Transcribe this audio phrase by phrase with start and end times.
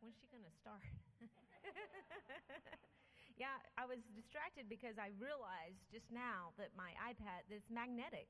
[0.00, 0.80] when's she going to start?
[3.40, 8.28] yeah, I was distracted because I realized just now that my iPad is magnetic.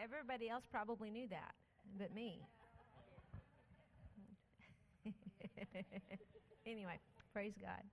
[0.00, 1.52] Everybody else probably knew that,
[2.00, 2.40] but me.
[6.66, 6.98] anyway,
[7.32, 7.84] praise God.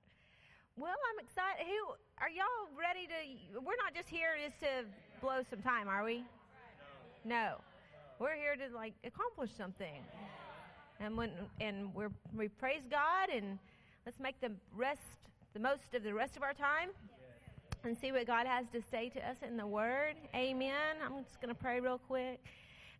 [0.78, 1.68] Well, I'm excited.
[1.68, 3.60] Who are y'all ready to?
[3.60, 4.88] We're not just here just to
[5.20, 6.24] blow some time, are we?
[7.26, 7.60] No,
[8.20, 10.02] we're here to like accomplish something.
[11.04, 13.58] And when and we're we praise God and
[14.06, 15.02] let's make the rest
[15.54, 16.90] the most of the rest of our time
[17.84, 20.16] and see what God has to say to us in the Word.
[20.36, 20.98] Amen.
[21.04, 22.40] I'm just going to pray real quick.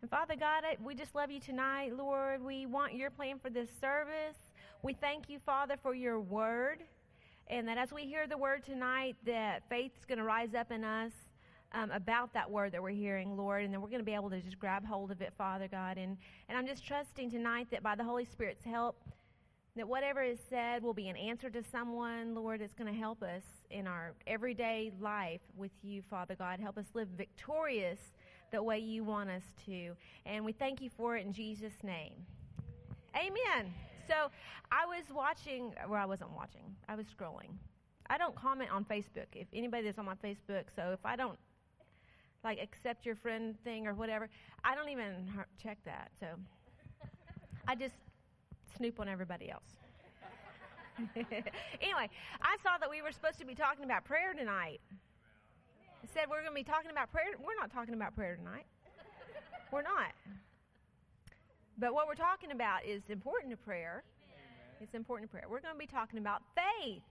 [0.00, 2.44] And Father God, we just love you tonight, Lord.
[2.44, 4.36] We want your plan for this service.
[4.82, 6.82] We thank you, Father, for your Word
[7.48, 10.84] and that as we hear the word tonight, that faith's going to rise up in
[10.84, 11.12] us
[11.74, 14.30] um, about that word that we're hearing, Lord, and then we're going to be able
[14.30, 15.98] to just grab hold of it, Father God.
[15.98, 16.16] And,
[16.48, 18.96] and I'm just trusting tonight that by the Holy Spirit's help,
[19.76, 23.22] that whatever is said will be an answer to someone, Lord, it's going to help
[23.22, 26.60] us in our everyday life with you, Father God.
[26.60, 27.98] Help us live victorious
[28.50, 29.96] the way you want us to.
[30.26, 32.12] And we thank you for it in Jesus' name.
[33.16, 33.72] Amen.
[34.06, 34.30] So
[34.70, 37.50] I was watching, well, I wasn't watching, I was scrolling.
[38.10, 39.26] I don't comment on Facebook.
[39.34, 41.38] If anybody that's on my Facebook, so if I don't
[42.44, 44.28] like accept your friend thing or whatever,
[44.64, 45.28] I don't even
[45.62, 46.10] check that.
[46.18, 46.26] So
[47.68, 47.94] I just
[48.76, 49.62] snoop on everybody else.
[51.16, 52.08] anyway,
[52.42, 54.80] I saw that we were supposed to be talking about prayer tonight.
[56.02, 57.26] It said we're going to be talking about prayer.
[57.38, 58.66] We're not talking about prayer tonight.
[59.72, 60.12] We're not.
[61.78, 64.04] But what we're talking about is important to prayer.
[64.28, 64.82] Amen.
[64.82, 65.46] It's important to prayer.
[65.48, 67.02] We're going to be talking about faith.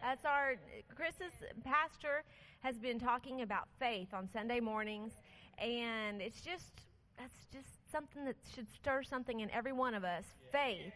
[0.00, 0.54] That's our
[0.94, 2.24] Chris's pastor
[2.60, 5.12] has been talking about faith on Sunday mornings,
[5.58, 6.72] and it's just
[7.18, 10.24] that's just something that should stir something in every one of us.
[10.52, 10.92] Faith,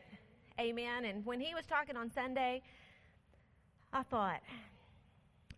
[0.60, 1.04] amen.
[1.04, 2.62] And when he was talking on Sunday,
[3.92, 4.40] I thought,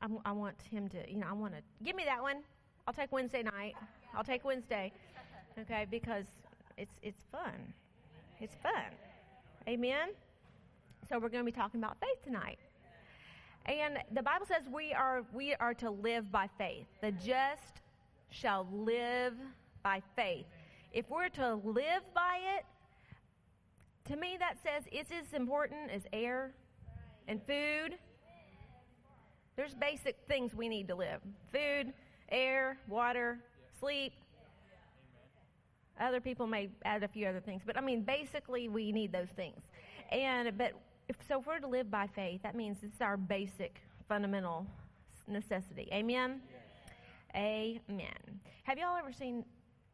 [0.00, 2.42] I, I want him to, you know, I want to give me that one.
[2.86, 3.74] I'll take Wednesday night.
[4.14, 4.92] I'll take Wednesday,
[5.58, 6.24] okay, because
[6.76, 7.72] it's, it's fun.
[8.40, 8.92] It's fun.
[9.68, 10.10] Amen?
[11.08, 12.58] So we're going to be talking about faith tonight.
[13.66, 16.86] And the Bible says we are, we are to live by faith.
[17.00, 17.80] The just
[18.30, 19.34] shall live
[19.82, 20.46] by faith.
[20.92, 22.64] If we're to live by it,
[24.10, 26.52] to me that says it's as important as air
[27.26, 27.96] and food.
[29.56, 31.20] There's basic things we need to live
[31.52, 31.92] food,
[32.28, 33.38] air, water,
[33.80, 34.12] sleep,
[36.00, 39.28] other people may add a few other things, but I mean, basically, we need those
[39.36, 39.60] things.
[40.10, 40.72] And but
[41.08, 44.66] if, so, if we're to live by faith, that means this is our basic, fundamental
[45.28, 45.88] necessity.
[45.92, 46.40] Amen.
[47.34, 48.40] Amen.
[48.64, 49.44] Have y'all ever seen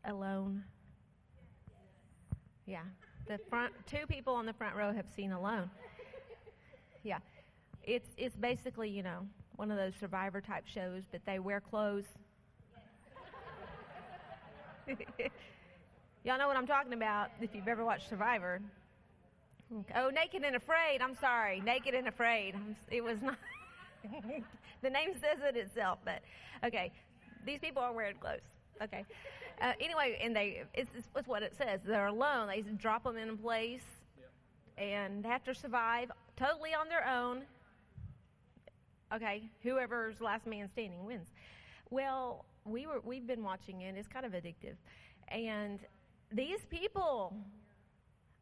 [0.04, 0.62] Alone?
[2.66, 2.82] Yeah,
[3.26, 5.70] the front two people on the front row have seen Alone.
[7.02, 7.18] Yeah,
[7.82, 9.26] it's it's basically you know
[9.56, 12.04] one of those Survivor type shows, but they wear clothes.
[16.24, 18.60] Y'all know what I'm talking about if you've ever watched Survivor.
[19.94, 21.00] Oh, Naked and Afraid.
[21.00, 21.60] I'm sorry.
[21.60, 22.56] Naked and Afraid.
[22.90, 23.36] It was not.
[24.82, 26.22] the name says it itself, but
[26.64, 26.90] okay.
[27.46, 28.40] These people are wearing clothes.
[28.82, 29.04] Okay.
[29.60, 31.80] Uh, anyway, and they, it's, it's, what it says.
[31.84, 32.48] They're alone.
[32.48, 33.82] They drop them in a place
[34.78, 37.42] and have to survive totally on their own.
[39.14, 39.50] Okay.
[39.62, 41.28] Whoever's last man standing wins.
[41.90, 43.94] Well, we were, we've been watching it.
[43.96, 44.76] It's kind of addictive.
[45.28, 45.78] And
[46.32, 47.34] these people,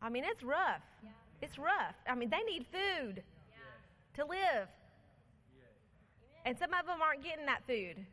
[0.00, 0.82] I mean, it's rough.
[1.02, 1.10] Yeah.
[1.42, 1.94] It's rough.
[2.08, 4.22] I mean, they need food yeah.
[4.22, 4.68] to live.
[6.44, 8.04] And some of them aren't getting that food.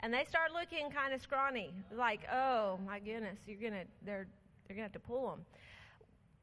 [0.00, 4.28] And they start looking kind of scrawny, like, oh my goodness, you're gonna, they're,
[4.66, 5.40] they're gonna have to pull them.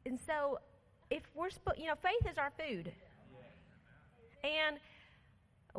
[0.05, 0.59] And so,
[1.09, 2.91] if we're, you know, faith is our food.
[4.43, 4.77] And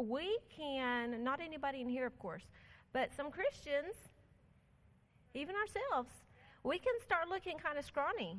[0.08, 2.44] we can, not anybody in here, of course,
[2.92, 3.94] but some Christians,
[5.34, 6.10] even ourselves,
[6.66, 8.36] we can start looking kind of scrawny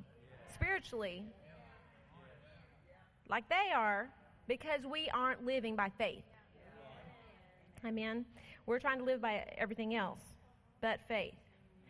[0.54, 1.24] spiritually,
[3.30, 4.10] like they are,
[4.50, 6.25] because we aren't living by faith.
[7.86, 8.25] Amen.
[8.66, 10.19] We're trying to live by everything else
[10.81, 11.36] but faith.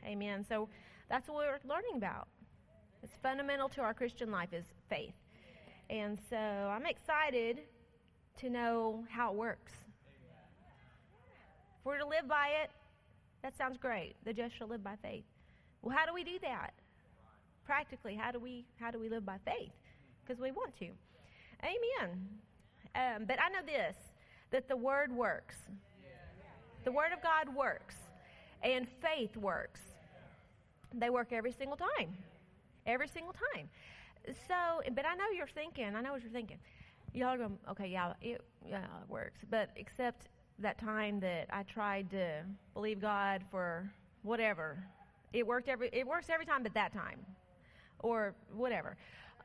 [0.05, 0.45] Amen.
[0.47, 0.69] So
[1.09, 2.27] that's what we're learning about.
[3.01, 5.15] It's fundamental to our Christian life is faith.
[5.89, 7.61] And so I'm excited
[8.37, 9.71] to know how it works.
[11.79, 12.69] If we're to live by it,
[13.41, 14.15] that sounds great.
[14.23, 15.23] The just shall live by faith.
[15.87, 16.73] Well, how do we do that?
[17.65, 19.71] Practically, how do we how do we live by faith?
[20.25, 20.89] Because we want to.
[21.63, 22.27] Amen.
[22.93, 23.95] Um, but I know this
[24.51, 25.55] that the word works.
[26.83, 27.95] The word of God works,
[28.63, 29.79] and faith works.
[30.93, 32.17] They work every single time.
[32.85, 33.69] every single time.
[34.47, 36.57] So, but I know you're thinking, I know what you're thinking.
[37.13, 39.39] Y'all are going, okay, yeah, it, yeah, it works.
[39.49, 40.27] But except
[40.59, 42.43] that time that I tried to
[42.73, 43.89] believe God for
[44.23, 44.83] whatever,
[45.33, 47.19] it worked every, it works every time but that time.
[47.99, 48.95] Or whatever.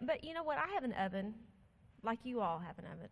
[0.00, 0.58] But you know what?
[0.58, 1.34] I have an oven,
[2.02, 3.08] like you all have an oven.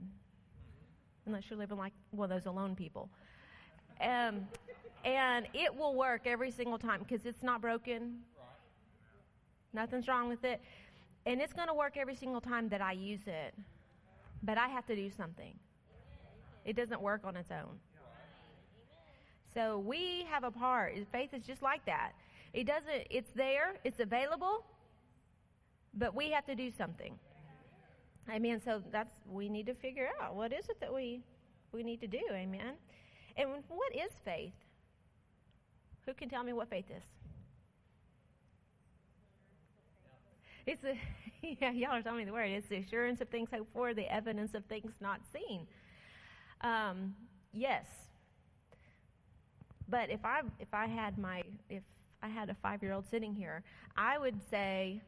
[1.26, 3.08] Unless you're living like one of those alone people.
[4.00, 4.46] Um,
[5.04, 8.18] and it will work every single time because it's not broken.
[9.72, 10.60] Nothing's wrong with it.
[11.26, 13.54] And it's going to work every single time that I use it.
[14.42, 15.54] But I have to do something.
[16.64, 17.78] It doesn't work on its own.
[19.52, 20.94] So we have a part.
[21.12, 22.12] Faith is just like that.
[22.52, 24.64] It doesn't it's there, it's available,
[25.94, 27.18] but we have to do something.
[28.28, 28.60] Amen.
[28.64, 31.22] So that's we need to figure out what is it that we
[31.72, 32.20] we need to do.
[32.32, 32.74] Amen.
[33.36, 34.52] And what is faith?
[36.06, 37.02] Who can tell me what faith is?
[40.66, 40.98] It's a,
[41.60, 42.50] yeah, y'all are telling me the word.
[42.50, 45.66] It's the assurance of things hoped for, the evidence of things not seen.
[46.60, 47.14] Um,
[47.52, 47.84] yes,
[49.88, 51.82] but if I if I had my if
[52.22, 53.62] I had a five year old sitting here,
[53.96, 55.00] I would say,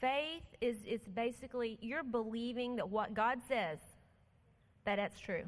[0.00, 3.78] faith is is basically you're believing that what God says
[4.84, 5.44] that that's true,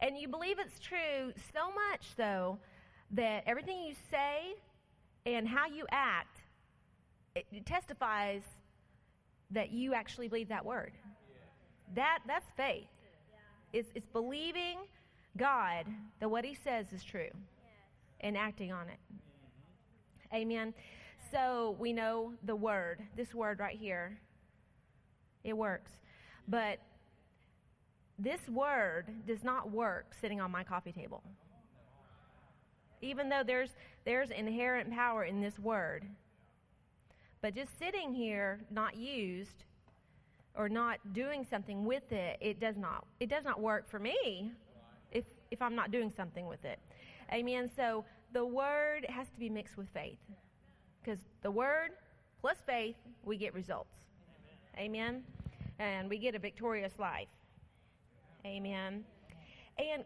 [0.00, 2.58] and you believe it's true so much though
[3.10, 4.54] that everything you say
[5.26, 6.42] and how you act
[7.34, 8.42] it testifies
[9.50, 10.92] that you actually believe that word.
[11.94, 12.86] That that's faith.
[13.72, 14.78] It's, it's believing
[15.36, 15.86] God
[16.20, 17.30] that what He says is true
[18.20, 18.98] and acting on it.
[20.34, 20.74] Amen.
[21.30, 24.18] So we know the word, this word right here,
[25.44, 25.92] it works.
[26.46, 26.78] But
[28.18, 31.22] this word does not work sitting on my coffee table.
[33.00, 33.70] Even though there's,
[34.04, 36.04] there's inherent power in this word,
[37.40, 39.64] but just sitting here, not used,
[40.58, 44.50] or not doing something with it, it does not it does not work for me
[45.12, 46.80] if if I'm not doing something with it.
[47.32, 47.70] Amen.
[47.74, 50.18] So the word has to be mixed with faith.
[51.02, 51.90] Because the word
[52.40, 53.96] plus faith, we get results.
[54.76, 55.22] Amen.
[55.78, 57.28] And we get a victorious life.
[58.44, 59.04] Amen.
[59.78, 60.04] And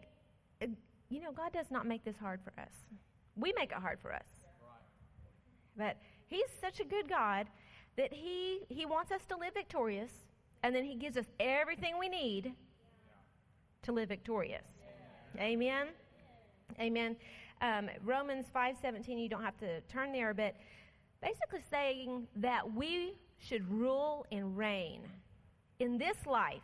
[1.08, 2.72] you know, God does not make this hard for us.
[3.36, 4.26] We make it hard for us.
[5.76, 5.96] But
[6.26, 7.46] He's such a good God
[7.98, 10.10] that he, he wants us to live victorious,
[10.62, 12.52] and then He gives us everything we need
[13.82, 14.64] to live victorious.
[15.38, 15.88] Amen.
[16.80, 17.16] Amen.
[17.60, 19.18] Um, Romans five seventeen.
[19.18, 20.54] You don't have to turn there, but
[21.20, 25.02] basically saying that we should rule and reign
[25.78, 26.62] in this life,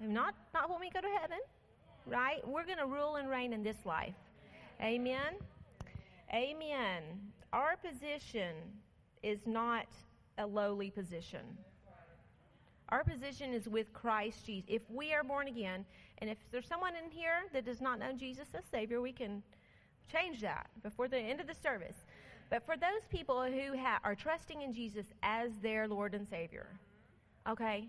[0.00, 1.38] not not when we go to heaven,
[2.06, 2.46] right?
[2.46, 4.14] We're going to rule and reign in this life.
[4.80, 5.34] Amen.
[6.34, 7.02] Amen
[7.56, 8.54] our position
[9.22, 9.86] is not
[10.36, 11.40] a lowly position.
[12.90, 14.68] Our position is with Christ Jesus.
[14.68, 15.84] If we are born again,
[16.18, 19.42] and if there's someone in here that does not know Jesus as Savior, we can
[20.10, 21.96] change that before the end of the service.
[22.48, 26.68] But for those people who ha- are trusting in Jesus as their Lord and Savior,
[27.48, 27.88] okay,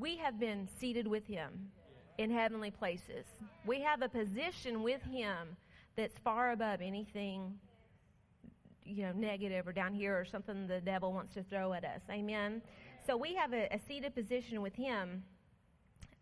[0.00, 1.70] we have been seated with Him
[2.16, 3.26] in heavenly places.
[3.66, 5.56] We have a position with Him
[5.94, 7.58] that's far above anything
[8.84, 12.00] you know, negative or down here or something the devil wants to throw at us.
[12.10, 12.62] Amen.
[13.08, 15.22] So we have a, a seated position with Him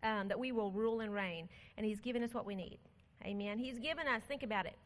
[0.03, 2.77] um, that we will rule and reign, and He's given us what we need.
[3.25, 3.59] Amen.
[3.59, 4.23] He's given us.
[4.25, 4.77] Think about it.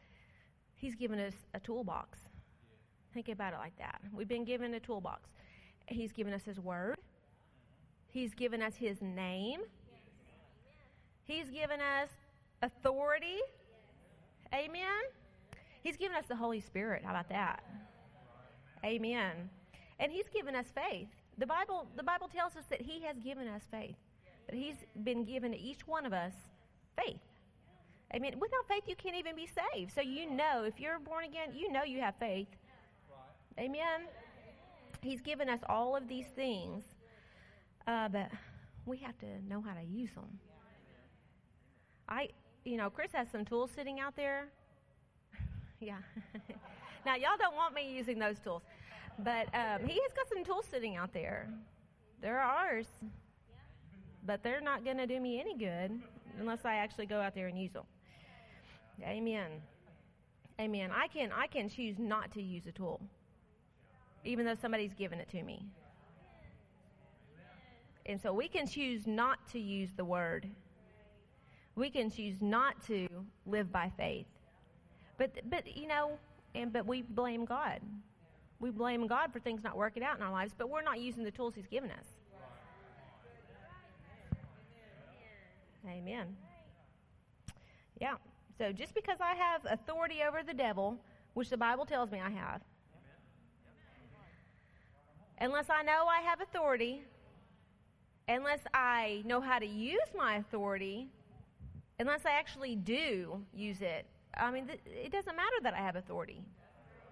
[0.74, 2.18] He's given us a toolbox.
[3.14, 4.00] Think about it like that.
[4.12, 5.30] We've been given a toolbox.
[5.86, 6.96] He's given us His Word.
[8.08, 9.60] He's given us His name.
[11.22, 12.08] He's given us
[12.62, 13.38] authority.
[14.52, 15.04] Amen.
[15.84, 17.04] He's given us the Holy Spirit.
[17.04, 17.62] How about that?
[18.84, 19.50] Amen.
[20.00, 21.06] And He's given us faith.
[21.38, 23.96] The Bible, the Bible tells us that He has given us faith.
[24.48, 26.32] That He's been given to each one of us
[26.96, 27.20] faith.
[28.14, 28.34] Amen.
[28.38, 29.92] Without faith, you can't even be saved.
[29.94, 32.48] So you know, if you're born again, you know you have faith.
[33.58, 34.02] Amen.
[35.00, 36.84] He's given us all of these things,
[37.86, 38.30] uh, but
[38.86, 40.38] we have to know how to use them.
[42.08, 42.28] I,
[42.64, 44.48] you know, Chris has some tools sitting out there
[45.80, 45.98] yeah.
[47.06, 48.62] now, y'all don't want me using those tools,
[49.18, 51.48] but um, he has got some tools sitting out there.
[52.20, 52.86] They're ours,
[54.24, 56.00] but they're not going to do me any good
[56.38, 57.84] unless I actually go out there and use them.
[59.02, 59.50] Amen.
[60.60, 60.90] Amen.
[60.94, 63.00] I can I can choose not to use a tool,
[64.24, 65.64] even though somebody's given it to me.
[68.06, 70.46] And so we can choose not to use the word.
[71.74, 73.08] We can choose not to
[73.46, 74.26] live by faith.
[75.18, 76.18] But but you know,
[76.54, 77.80] and but we blame God.
[78.62, 81.24] We blame God for things not working out in our lives, but we're not using
[81.24, 82.06] the tools He's given us.
[85.84, 86.36] Amen.
[88.00, 88.14] Yeah.
[88.56, 90.96] So just because I have authority over the devil,
[91.34, 92.60] which the Bible tells me I have,
[95.38, 97.02] unless I know I have authority,
[98.28, 101.08] unless I know how to use my authority,
[101.98, 105.96] unless I actually do use it, I mean, th- it doesn't matter that I have
[105.96, 106.44] authority.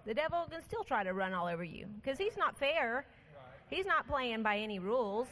[0.05, 3.05] The devil can still try to run all over you because he's not fair.
[3.69, 5.27] He's not playing by any rules.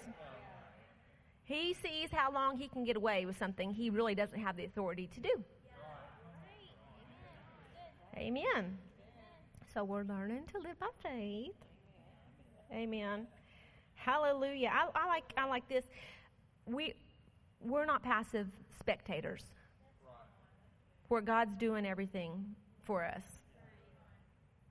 [1.44, 4.66] He sees how long he can get away with something he really doesn't have the
[4.66, 5.44] authority to do.
[8.16, 8.78] Amen.
[9.74, 11.56] So we're learning to live by faith.
[12.72, 13.26] Amen.
[13.96, 14.72] Hallelujah.
[14.72, 15.86] I, I like I like this.
[16.66, 16.94] We
[17.62, 18.48] we're not passive
[18.80, 19.44] spectators.
[21.08, 23.39] Where God's doing everything for us.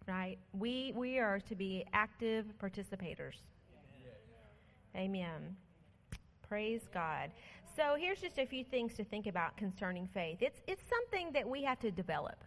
[0.09, 0.39] Right?
[0.55, 3.37] We we are to be active participators.
[4.97, 5.55] Amen.
[6.49, 7.31] Praise God.
[7.77, 10.39] So here's just a few things to think about concerning faith.
[10.41, 12.43] It's it's something that we have to develop.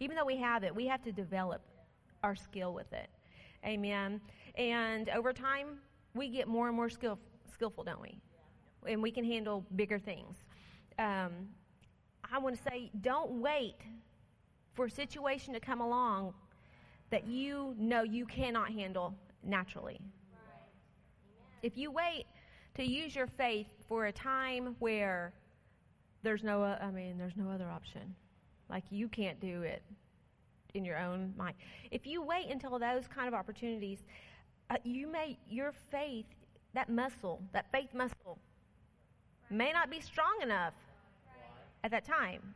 [0.00, 1.60] Even though we have it, we have to develop
[2.22, 3.10] our skill with it.
[3.66, 4.20] Amen.
[4.54, 5.80] And over time,
[6.14, 7.18] we get more and more skill,
[7.52, 8.18] skillful, don't we?
[8.86, 10.36] And we can handle bigger things.
[10.98, 11.48] Um,
[12.32, 13.76] I want to say, don't wait
[14.74, 16.32] for a situation to come along
[17.10, 20.00] that you know you cannot handle naturally.
[21.62, 22.26] If you wait
[22.74, 25.32] to use your faith for a time where
[26.22, 28.14] there's no, I mean, there's no other option.
[28.68, 29.82] Like you can't do it
[30.74, 31.54] in your own mind.
[31.90, 33.98] If you wait until those kind of opportunities,
[34.70, 36.26] uh, you may your faith,
[36.74, 38.38] that muscle, that faith muscle,
[39.50, 40.74] may not be strong enough
[41.82, 42.54] at that time.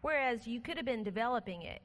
[0.00, 1.82] Whereas you could have been developing it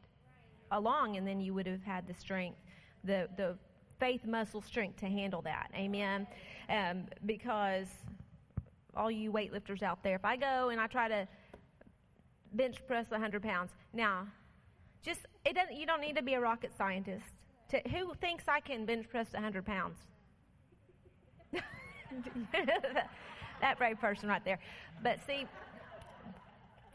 [0.74, 2.60] along, and then you would have had the strength,
[3.04, 3.58] the the
[4.00, 5.72] faith muscle strength to handle that.
[5.76, 6.28] Amen.
[6.70, 7.88] Um, because
[8.96, 11.28] all you weightlifters out there, if I go and I try to
[12.54, 14.28] bench press 100 pounds, now,
[15.02, 15.76] just it doesn't.
[15.76, 17.26] You don't need to be a rocket scientist.
[17.70, 19.98] To, who thinks I can bench press 100 pounds?
[23.62, 24.60] that brave person right there.
[25.02, 25.46] But see,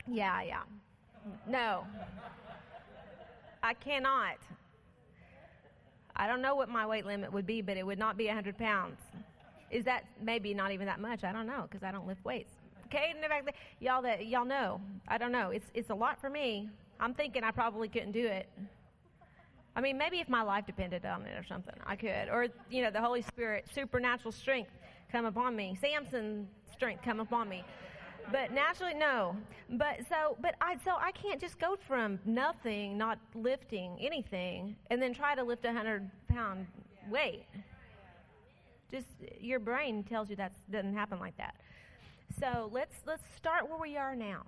[0.06, 0.62] yeah, yeah.
[1.49, 1.85] No.
[3.62, 4.36] I cannot.
[6.16, 8.58] I don't know what my weight limit would be, but it would not be 100
[8.58, 9.00] pounds.
[9.70, 11.24] Is that maybe not even that much?
[11.24, 12.50] I don't know because I don't lift weights.
[12.86, 13.12] Okay,
[13.80, 14.80] y'all that y'all know.
[15.06, 15.50] I don't know.
[15.50, 16.70] It's it's a lot for me.
[16.98, 18.48] I'm thinking I probably couldn't do it.
[19.76, 22.28] I mean, maybe if my life depended on it or something, I could.
[22.30, 24.70] Or you know, the Holy Spirit, supernatural strength
[25.12, 25.76] come upon me.
[25.80, 27.62] Samson strength come upon me.
[28.30, 29.37] But naturally, no.
[29.70, 35.00] But so, but I so I can't just go from nothing, not lifting anything, and
[35.00, 36.66] then try to lift a hundred pound
[37.11, 37.44] weight.
[38.90, 39.06] Just
[39.40, 41.54] your brain tells you that doesn't happen like that.
[42.38, 44.42] So let's let's start where we are now.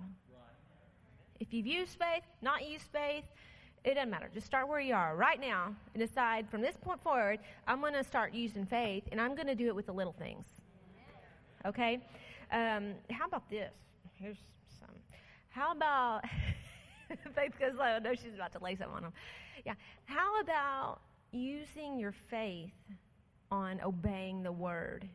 [1.39, 3.25] If you've used faith, not used faith,
[3.83, 4.31] it doesn't matter.
[4.33, 7.95] Just start where you are right now and decide from this point forward, I'm going
[7.95, 10.45] to start using faith and I'm going to do it with the little things.
[11.65, 12.01] Okay?
[12.53, 13.73] Um, how about this?
[14.15, 14.39] Here's
[14.81, 14.89] some.
[15.51, 16.23] How about
[17.35, 17.85] faith goes low?
[17.85, 19.13] I know she's about to lay something on them.
[19.65, 19.75] Yeah.
[20.05, 21.01] How about
[21.33, 22.73] using your faith
[23.51, 25.09] on obeying the word?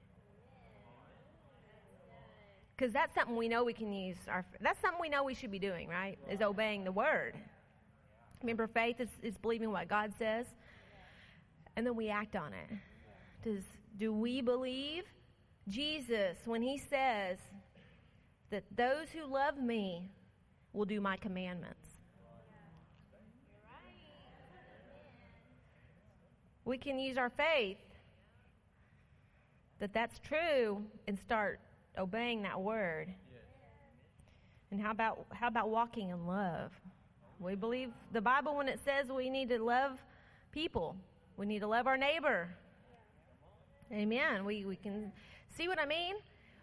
[2.75, 4.17] Because that's something we know we can use.
[4.29, 6.17] Our, that's something we know we should be doing, right?
[6.29, 7.35] Is obeying the word.
[8.41, 10.45] Remember, faith is, is believing what God says,
[11.75, 12.77] and then we act on it.
[13.43, 13.63] Does
[13.97, 15.03] do we believe
[15.67, 17.37] Jesus when He says
[18.51, 20.09] that those who love me
[20.73, 21.87] will do my commandments?
[26.65, 27.77] We can use our faith
[29.79, 31.59] that that's true and start
[31.97, 33.13] obeying that word.
[34.71, 36.71] And how about how about walking in love?
[37.39, 39.99] We believe the Bible when it says we need to love
[40.51, 40.95] people.
[41.37, 42.49] We need to love our neighbor.
[43.91, 44.43] Amen.
[44.43, 45.11] We we can
[45.55, 46.15] see what I mean?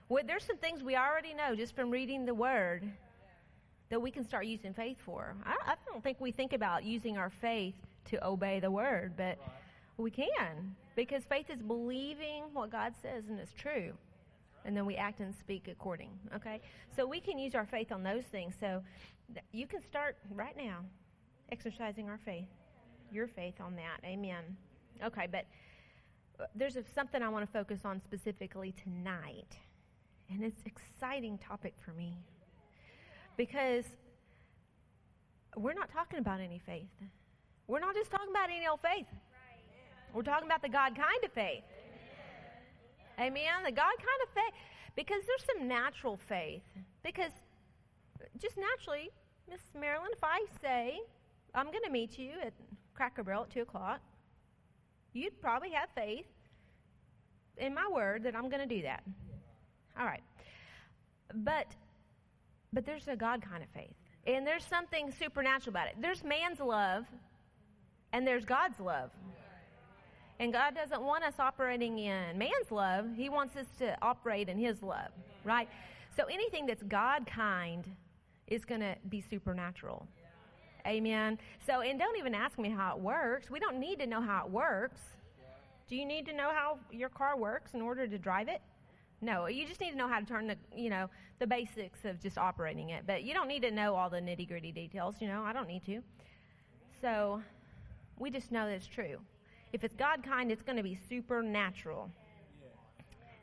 [0.09, 2.83] Well, there's some things we already know just from reading the word
[3.89, 5.35] that we can start using faith for.
[5.45, 7.75] I, I don't think we think about using our faith
[8.07, 9.39] to obey the word, but
[9.97, 13.93] we can because faith is believing what God says and it's true
[14.65, 16.11] and then we act and speak according.
[16.37, 16.61] Okay?
[16.95, 18.55] So we can use our faith on those things.
[18.59, 18.83] So
[19.33, 20.81] th- you can start right now
[21.51, 22.47] exercising our faith,
[23.11, 24.07] your faith on that.
[24.07, 24.45] Amen.
[25.05, 25.45] Okay, but
[26.55, 29.59] there's something I want to focus on specifically tonight.
[30.31, 32.19] And it's an exciting topic for me.
[33.37, 33.85] Because
[35.57, 36.89] we're not talking about any faith.
[37.67, 39.07] We're not just talking about any old faith.
[40.13, 41.65] We're talking about the God kind of faith.
[43.19, 43.63] Amen.
[43.65, 44.55] The God kind of faith.
[44.97, 46.63] Because there's some natural faith.
[47.03, 47.33] Because
[48.41, 49.11] just naturally,
[49.49, 51.01] Miss Marilyn, if I say,
[51.55, 52.53] I'm going to meet you at
[52.95, 54.01] Cracker Barrel at 2 o'clock,
[55.13, 56.27] you'd probably have faith
[57.59, 59.03] in my word that I'm going to do that.
[59.99, 60.23] All right.
[61.35, 61.67] But
[62.73, 63.95] but there's a God kind of faith.
[64.27, 65.97] And there's something supernatural about it.
[66.01, 67.05] There's man's love
[68.13, 69.11] and there's God's love.
[70.39, 73.07] And God doesn't want us operating in man's love.
[73.15, 75.11] He wants us to operate in his love,
[75.45, 75.69] right?
[76.17, 77.85] So anything that's God kind
[78.47, 80.07] is going to be supernatural.
[80.87, 81.39] Amen.
[81.67, 83.51] So, and don't even ask me how it works.
[83.51, 85.01] We don't need to know how it works.
[85.89, 88.61] Do you need to know how your car works in order to drive it?
[89.21, 91.09] No, you just need to know how to turn the, you know,
[91.39, 93.05] the basics of just operating it.
[93.07, 95.69] But you don't need to know all the nitty gritty details, you know, I don't
[95.69, 96.03] need to.
[97.01, 97.41] So
[98.19, 99.19] we just know that it's true.
[99.73, 102.11] If it's God kind, it's going to be supernatural.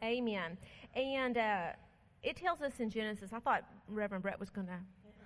[0.03, 0.57] Amen.
[0.95, 1.67] And uh,
[2.23, 4.79] it tells us in Genesis, I thought Reverend Brett was going to,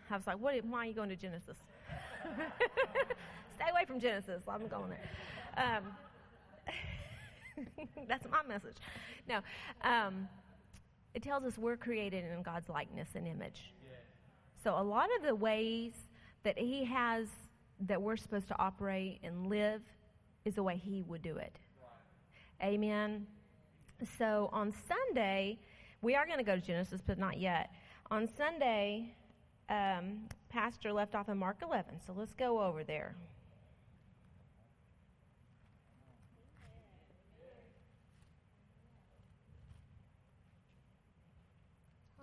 [0.10, 1.58] I was like, what, why are you going to Genesis?
[3.56, 4.44] Stay away from Genesis.
[4.48, 5.10] I'm going there.
[5.58, 5.84] Um,
[8.08, 8.78] that's my message.
[9.28, 9.40] No.
[9.82, 10.28] Um,
[11.14, 13.74] it tells us we're created in God's likeness and image.
[14.64, 15.92] So a lot of the ways
[16.44, 17.28] that He has
[17.82, 19.82] that we're supposed to operate and live
[20.46, 21.60] is the way He would do it.
[22.62, 22.74] Right.
[22.74, 23.28] Amen.
[24.18, 25.60] So on Sunday,
[26.02, 27.72] we are going to go to Genesis, but not yet.
[28.10, 29.14] On Sunday,
[29.70, 33.16] um, Pastor left off in Mark 11, so let's go over there.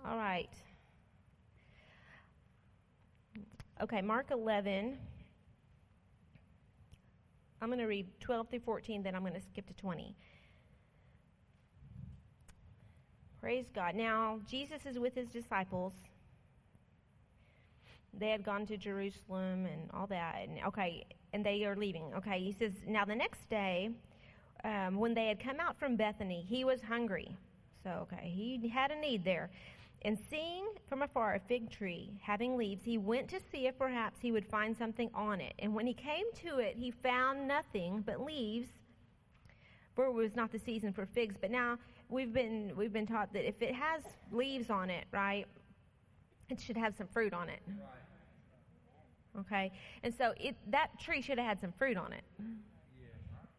[0.05, 0.49] All right.
[3.81, 4.97] Okay, Mark 11.
[7.61, 10.15] I'm going to read 12 through 14, then I'm going to skip to 20.
[13.39, 13.95] Praise God.
[13.95, 15.93] Now, Jesus is with his disciples.
[18.13, 20.35] They had gone to Jerusalem and all that.
[20.43, 22.13] And, okay, and they are leaving.
[22.17, 23.89] Okay, he says, Now the next day,
[24.63, 27.35] um, when they had come out from Bethany, he was hungry.
[27.83, 29.49] So, okay, he had a need there.
[30.03, 34.19] And seeing from afar a fig tree having leaves, he went to see if perhaps
[34.19, 35.53] he would find something on it.
[35.59, 38.69] And when he came to it, he found nothing but leaves,
[39.95, 41.35] for it was not the season for figs.
[41.39, 41.77] But now
[42.09, 45.45] we've been we've been taught that if it has leaves on it, right,
[46.51, 47.61] it should have some fruit on it.
[49.39, 49.71] Okay,
[50.03, 52.23] and so it that tree should have had some fruit on it.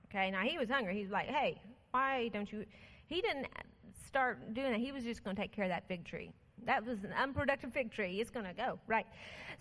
[0.09, 0.95] Okay, now he was hungry.
[0.95, 1.61] He's like, hey,
[1.93, 2.67] why don't you?
[3.07, 3.47] He didn't
[4.07, 6.31] start doing that, he was just going to take care of that fig tree.
[6.67, 8.21] That was an unproductive fig tree.
[8.21, 9.07] It's going to go, right?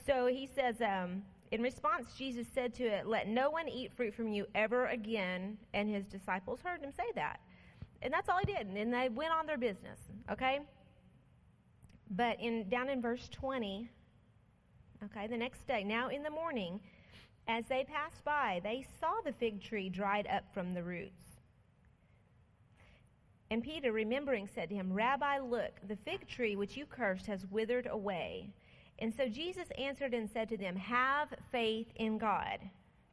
[0.05, 4.13] So he says, um, in response, Jesus said to it, Let no one eat fruit
[4.13, 5.57] from you ever again.
[5.73, 7.39] And his disciples heard him say that.
[8.01, 8.67] And that's all he did.
[8.67, 10.59] And they went on their business, okay?
[12.11, 13.89] But in down in verse 20,
[15.05, 16.81] okay, the next day, now in the morning,
[17.47, 21.23] as they passed by, they saw the fig tree dried up from the roots.
[23.49, 27.45] And Peter, remembering, said to him, Rabbi, look, the fig tree which you cursed has
[27.49, 28.49] withered away.
[28.99, 32.59] And so Jesus answered and said to them, Have faith in God.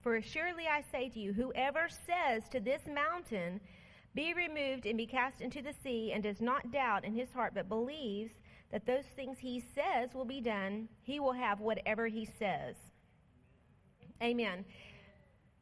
[0.01, 3.61] For surely I say to you, whoever says to this mountain,
[4.15, 7.53] Be removed and be cast into the sea, and does not doubt in his heart,
[7.55, 8.35] but believes
[8.71, 12.77] that those things he says will be done, he will have whatever he says.
[14.23, 14.65] Amen.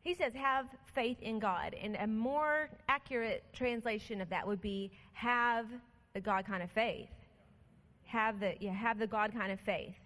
[0.02, 1.74] He says, have faith in God.
[1.74, 5.66] And a more accurate translation of that would be, have
[6.14, 7.08] the God kind of faith.
[8.04, 9.96] Have the, yeah, have the God kind of faith.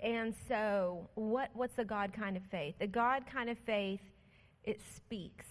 [0.00, 2.74] And so, what, what's the God kind of faith?
[2.78, 4.00] The God kind of faith,
[4.64, 5.46] it speaks.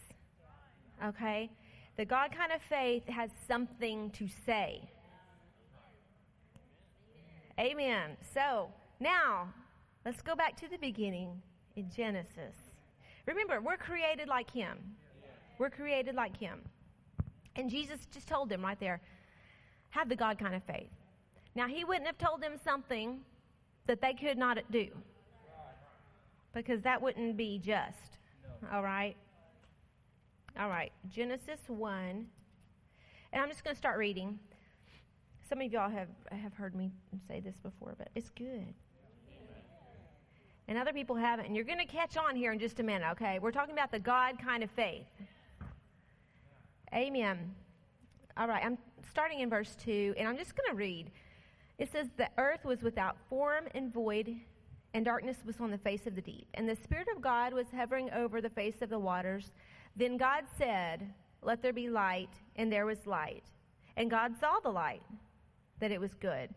[1.03, 1.49] Okay?
[1.97, 4.89] The God kind of faith has something to say.
[7.61, 8.17] Amen.
[8.33, 8.69] So,
[8.99, 9.53] now,
[10.03, 11.39] let's go back to the beginning
[11.75, 12.55] in Genesis.
[13.27, 14.79] Remember, we're created like Him.
[15.59, 16.61] We're created like Him.
[17.55, 18.99] And Jesus just told them right there
[19.91, 20.89] have the God kind of faith.
[21.53, 23.19] Now, He wouldn't have told them something
[23.85, 24.87] that they could not do
[26.55, 28.17] because that wouldn't be just.
[28.73, 29.15] All right?
[30.59, 30.91] All right.
[31.13, 32.25] Genesis 1.
[33.33, 34.39] And I'm just going to start reading.
[35.51, 36.91] Some of y'all have, have heard me
[37.27, 38.73] say this before, but it's good
[40.71, 41.47] and other people haven't.
[41.47, 43.39] And you're going to catch on here in just a minute, okay?
[43.39, 45.05] We're talking about the God kind of faith.
[46.95, 47.53] Amen.
[48.37, 48.77] All right, I'm
[49.09, 51.11] starting in verse 2, and I'm just going to read.
[51.77, 54.33] It says, The earth was without form and void,
[54.93, 56.47] and darkness was on the face of the deep.
[56.53, 59.51] And the Spirit of God was hovering over the face of the waters.
[59.97, 61.05] Then God said,
[61.41, 63.43] Let there be light, and there was light.
[63.97, 65.03] And God saw the light,
[65.81, 66.49] that it was good.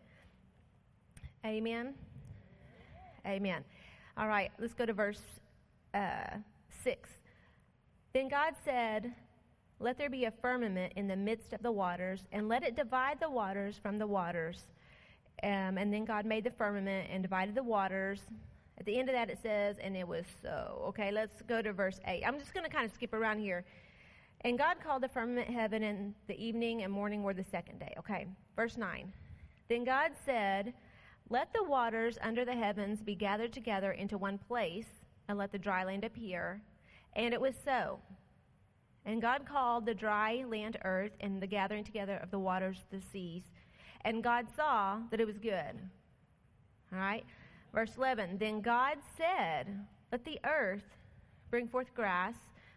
[1.45, 1.93] Amen.
[3.25, 3.63] Amen.
[4.17, 5.21] All right, let's go to verse
[5.93, 6.37] uh,
[6.83, 7.09] 6.
[8.13, 9.13] Then God said,
[9.79, 13.19] Let there be a firmament in the midst of the waters, and let it divide
[13.19, 14.63] the waters from the waters.
[15.43, 18.21] Um, and then God made the firmament and divided the waters.
[18.77, 20.83] At the end of that, it says, And it was so.
[20.89, 22.23] Okay, let's go to verse 8.
[22.25, 23.65] I'm just going to kind of skip around here.
[24.41, 27.93] And God called the firmament heaven, and the evening and morning were the second day.
[27.97, 29.11] Okay, verse 9.
[29.69, 30.73] Then God said,
[31.29, 34.85] Let the waters under the heavens be gathered together into one place,
[35.27, 36.61] and let the dry land appear.
[37.13, 37.99] And it was so.
[39.05, 43.01] And God called the dry land earth, and the gathering together of the waters the
[43.11, 43.43] seas.
[44.01, 45.79] And God saw that it was good.
[46.93, 47.25] All right?
[47.73, 49.67] Verse 11 Then God said,
[50.11, 50.85] Let the earth
[51.49, 52.35] bring forth grass,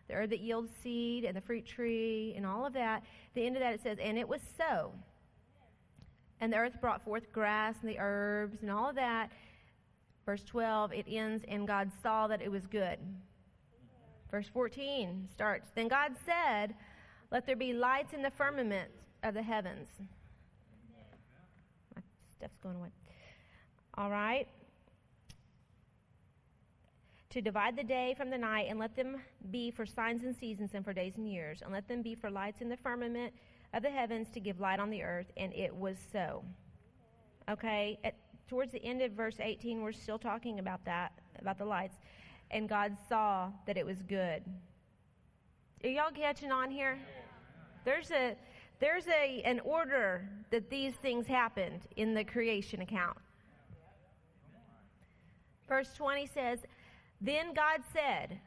[0.08, 3.02] the earth that yields seed, and the fruit tree, and all of that.
[3.02, 4.92] At the end of that, it says, And it was so.
[6.40, 9.30] And the earth brought forth grass and the herbs and all of that.
[10.24, 12.98] Verse 12, it ends, and God saw that it was good.
[14.30, 16.74] Verse 14 starts Then God said,
[17.30, 18.90] Let there be lights in the firmament
[19.22, 19.88] of the heavens.
[21.94, 22.02] My
[22.36, 22.90] stuff's going away.
[23.94, 24.46] All right.
[27.30, 29.16] To divide the day from the night, and let them
[29.50, 32.30] be for signs and seasons and for days and years, and let them be for
[32.30, 33.34] lights in the firmament
[33.74, 35.30] of the heavens to give light on the earth.
[35.36, 36.42] And it was so.
[37.50, 37.98] Okay.
[38.02, 38.14] At,
[38.48, 41.96] towards the end of verse 18, we're still talking about that, about the lights
[42.50, 44.42] and God saw that it was good.
[45.84, 46.98] Are y'all catching on here?
[47.84, 48.36] There's a
[48.80, 53.18] there's a an order that these things happened in the creation account.
[55.68, 56.60] Verse 20 says,
[57.20, 58.38] Then God said,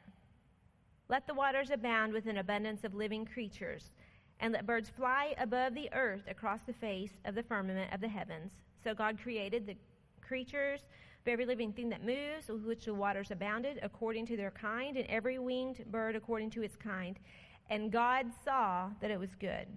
[1.10, 3.92] Let the waters abound with an abundance of living creatures,
[4.40, 8.08] and let birds fly above the earth across the face of the firmament of the
[8.08, 8.54] heavens.
[8.84, 9.76] So God created the
[10.22, 10.82] creatures
[11.22, 14.98] of every living thing that moves, with which the waters abounded, according to their kind,
[14.98, 17.20] and every winged bird according to its kind.
[17.70, 19.68] And God saw that it was good.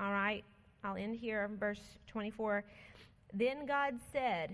[0.00, 0.44] All right,
[0.82, 2.64] I'll end here, verse 24.
[3.32, 4.50] Then God said,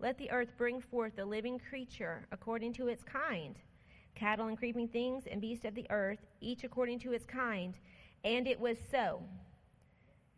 [0.00, 3.56] Let the earth bring forth a living creature according to its kind,
[4.14, 7.74] cattle and creeping things and beasts of the earth, each according to its kind.
[8.24, 9.22] And it was so.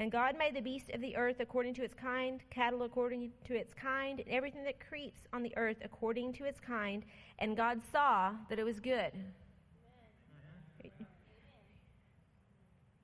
[0.00, 3.54] And God made the beast of the earth according to its kind, cattle according to
[3.54, 7.04] its kind, and everything that creeps on the earth according to its kind.
[7.38, 9.12] And God saw that it was good.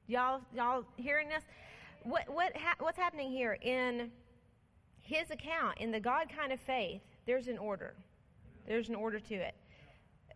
[0.09, 1.45] Y'all, y'all hearing this?
[2.03, 4.11] What, what ha- what's happening here in
[5.09, 7.01] his account, in the God kind of faith?
[7.27, 7.95] There's an order.
[8.67, 9.55] There's an order to it.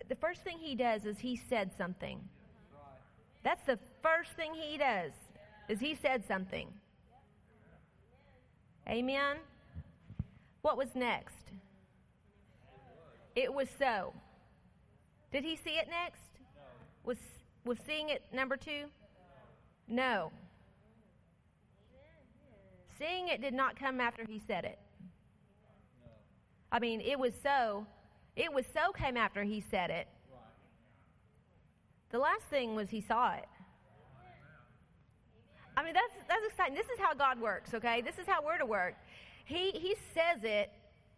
[0.08, 2.18] The first thing he does is he said something.
[3.44, 5.12] That's the first thing he does
[5.68, 6.68] is he said something.
[8.88, 9.36] Amen?
[10.62, 11.52] What was next?
[13.36, 14.14] It was so.
[15.32, 16.30] Did he see it next?
[17.04, 17.18] Was,
[17.64, 18.84] was seeing it number two?
[19.86, 20.32] No.
[23.02, 24.78] Seeing it did not come after he said it.
[26.70, 27.84] I mean, it was so.
[28.36, 30.06] It was so came after he said it.
[32.10, 33.48] The last thing was he saw it.
[35.76, 36.74] I mean, that's, that's exciting.
[36.74, 38.02] This is how God works, okay?
[38.02, 38.94] This is how we're to work.
[39.46, 40.70] He, he says it,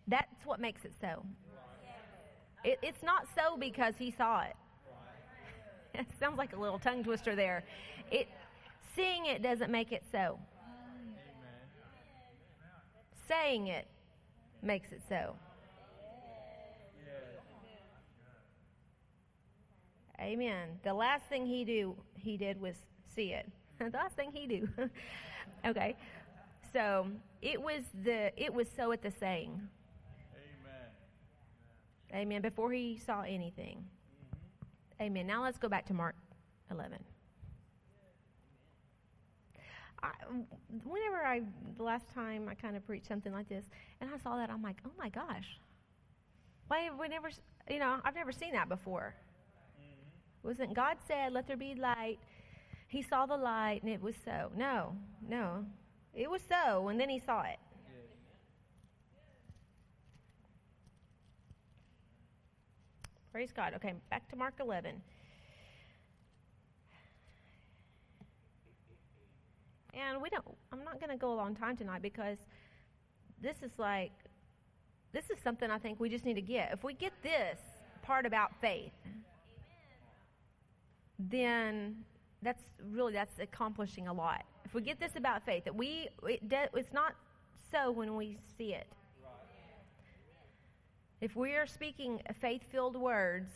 [0.07, 1.25] that's what makes it so.
[2.63, 4.55] It, it's not so because he saw it.
[5.95, 7.65] It sounds like a little tongue twister there.
[8.11, 8.29] It,
[8.97, 10.39] seeing it doesn't make it so.
[13.29, 13.87] Saying it
[14.63, 15.35] makes it so.
[20.21, 20.69] Amen.
[20.85, 22.75] The last thing he do he did was
[23.15, 23.51] see it.
[23.79, 24.69] the last thing he do.
[25.67, 25.97] okay.
[26.73, 27.07] So
[27.43, 29.61] it was the it was so at the saying.
[32.13, 32.23] Amen.
[32.23, 32.43] Amen.
[32.43, 33.85] Before he saw anything.
[33.85, 35.03] Mm-hmm.
[35.03, 35.27] Amen.
[35.27, 36.15] Now let's go back to Mark
[36.71, 36.99] 11.
[40.05, 40.11] I,
[40.85, 41.43] whenever I
[41.77, 43.65] the last time I kind of preached something like this,
[44.01, 45.59] and I saw that, I'm like, oh my gosh,
[46.69, 47.31] why have we never?
[47.71, 49.15] You know, I've never seen that before.
[49.81, 50.49] Mm-hmm.
[50.49, 52.19] Wasn't God said, "Let there be light,"
[52.89, 54.51] he saw the light and it was so.
[54.57, 54.95] No,
[55.27, 55.65] no.
[56.15, 57.59] It was so, and then he saw it.
[63.33, 63.75] Praise God.
[63.75, 64.95] Okay, back to Mark 11.
[69.95, 72.39] And we don't, I'm not going to go a long time tonight because
[73.41, 74.13] this is like,
[75.13, 76.73] this is something I think we just need to get.
[76.73, 77.59] If we get this
[78.03, 78.93] part about faith,
[81.19, 81.97] then
[82.43, 84.45] that's really that's accomplishing a lot.
[84.65, 87.15] If we get this about faith, that we it de- it's not
[87.71, 88.87] so when we see it.
[91.21, 93.51] If we are speaking faith-filled words,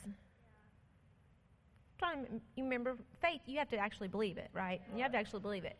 [1.98, 4.81] trying you remember faith, you have to actually believe it, right?
[4.96, 5.77] You have to actually believe it.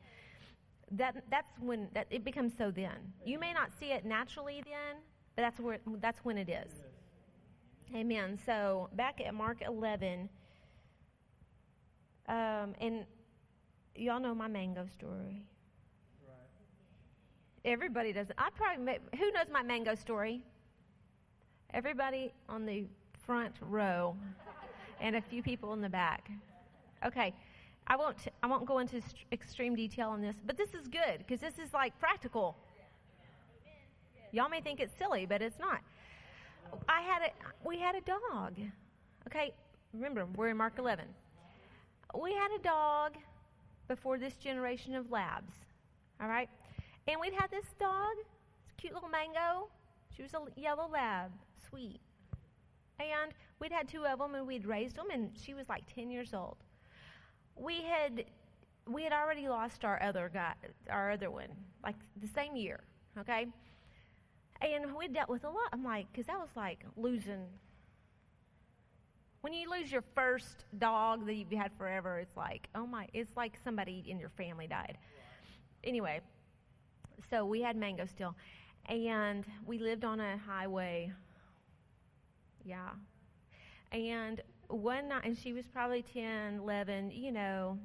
[0.93, 2.71] That that's when that it becomes so.
[2.71, 4.97] Then you may not see it naturally then,
[5.37, 6.73] but that's where that's when it is.
[7.95, 8.39] Amen.
[8.45, 10.29] So back at Mark 11,
[12.29, 13.05] um, and
[13.95, 15.43] y'all know my mango story.
[16.27, 16.35] Right.
[17.65, 18.29] Everybody does.
[18.37, 20.43] I probably who knows my mango story.
[21.75, 22.87] Everybody on the
[23.27, 24.17] front row,
[25.01, 26.31] and a few people in the back.
[27.07, 27.35] Okay,
[27.89, 28.17] I won't.
[28.43, 29.01] I won't go into
[29.33, 32.57] extreme detail on this, but this is good because this is like practical.
[34.31, 35.81] Y'all may think it's silly, but it's not.
[36.87, 37.31] I had a.
[37.67, 38.55] We had a dog.
[39.27, 39.53] Okay,
[39.95, 41.07] remember we're in Mark 11.
[42.21, 43.15] We had a dog
[43.89, 45.53] before this generation of labs.
[46.21, 46.51] All right,
[47.07, 48.17] and we'd had this dog,
[48.67, 49.69] this cute little mango.
[50.15, 51.31] She was a yellow lab,
[51.71, 52.01] sweet.
[53.01, 56.11] And we'd had two of them, and we'd raised them, and she was like 10
[56.11, 56.57] years old.
[57.59, 58.25] We had
[58.87, 60.55] we had already lost our other guy,
[60.89, 61.49] our other one,
[61.85, 62.81] like the same year.
[63.19, 63.47] Okay,
[64.61, 65.69] and we dealt with a lot.
[65.73, 67.47] I'm like, because that was like losing.
[69.41, 73.37] When you lose your first dog that you've had forever, it's like, oh my, it's
[73.37, 74.99] like somebody in your family died.
[75.85, 76.21] Anyway,
[77.31, 78.35] so we had Mango still,
[78.87, 81.13] and we lived on a highway.
[82.65, 82.91] Yeah.
[83.93, 87.79] And one night, and she was probably 10, 11, you know,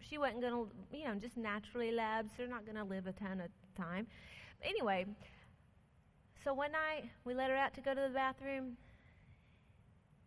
[0.00, 2.30] she wasn't going to, you know, just naturally labs.
[2.36, 4.06] They're not going to live a ton of time.
[4.62, 5.06] Anyway,
[6.42, 8.76] so one night we let her out to go to the bathroom.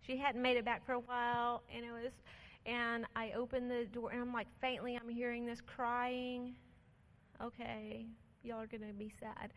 [0.02, 2.12] She hadn't made it back for a while, and it was,
[2.66, 6.56] and I opened the door, and I'm like, faintly, I'm hearing this crying.
[7.42, 8.06] Okay,
[8.44, 9.52] y'all are gonna be sad.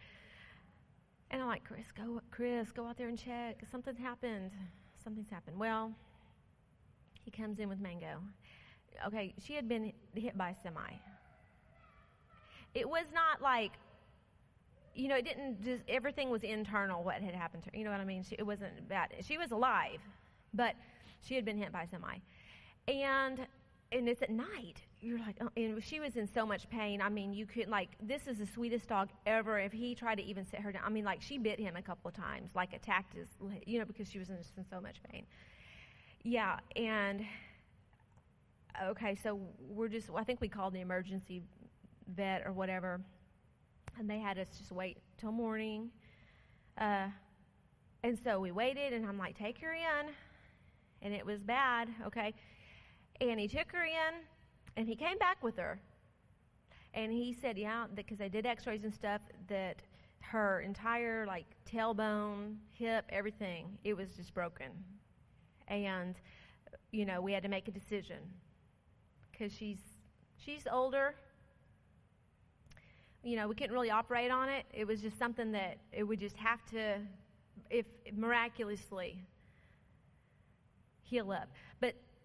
[1.31, 3.63] And I'm like, Chris, go, Chris, go out there and check.
[3.71, 4.53] Something's happened.
[5.07, 5.57] Something's happened.
[5.57, 5.93] Well,
[7.25, 8.21] he comes in with Mango.
[9.07, 10.95] Okay, she had been hit by a semi.
[12.75, 13.71] It was not like
[14.97, 17.77] you know, it didn't just, everything was internal what had happened to her.
[17.77, 18.25] You know what I mean?
[18.25, 19.15] She, it wasn't bad.
[19.21, 20.01] She was alive,
[20.53, 20.75] but
[21.23, 22.17] she had been hit by a semi.
[22.89, 23.47] And,
[23.93, 24.83] and it's at night.
[25.01, 27.01] You're like, oh, and she was in so much pain.
[27.01, 29.59] I mean, you could, like, this is the sweetest dog ever.
[29.59, 31.83] If he tried to even sit her down, I mean, like, she bit him a
[31.83, 33.29] couple of times, like, attacked his,
[33.67, 35.27] you know, because she was in, in so much pain.
[36.23, 37.25] Yeah, and,
[38.83, 41.43] okay, so we're just, I think we called the emergency
[42.09, 43.01] vet or whatever
[43.99, 45.91] and they had us just wait till morning.
[46.79, 47.07] Uh,
[48.03, 50.11] and so we waited, and I'm like, take her in.
[51.03, 52.35] And it was bad, okay?
[53.21, 54.15] And he took her in,
[54.77, 55.79] and he came back with her.
[56.95, 59.83] And he said, yeah, because they did x rays and stuff, that
[60.21, 64.69] her entire, like, tailbone, hip, everything, it was just broken.
[65.69, 66.15] And,
[66.91, 68.19] you know, we had to make a decision
[69.31, 69.79] because she's
[70.39, 71.15] she's older
[73.27, 74.65] you know, we couldn't really operate on it.
[74.73, 76.99] It was just something that it would just have to,
[77.71, 77.85] if
[78.15, 79.19] miraculously,
[81.03, 81.49] heal up.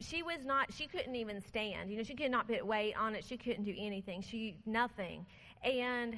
[0.02, 1.92] She was not, she couldn't even stand.
[1.92, 3.24] You know, she could not put weight on it.
[3.24, 4.22] She couldn't do anything.
[4.22, 5.26] She, nothing.
[5.64, 6.18] And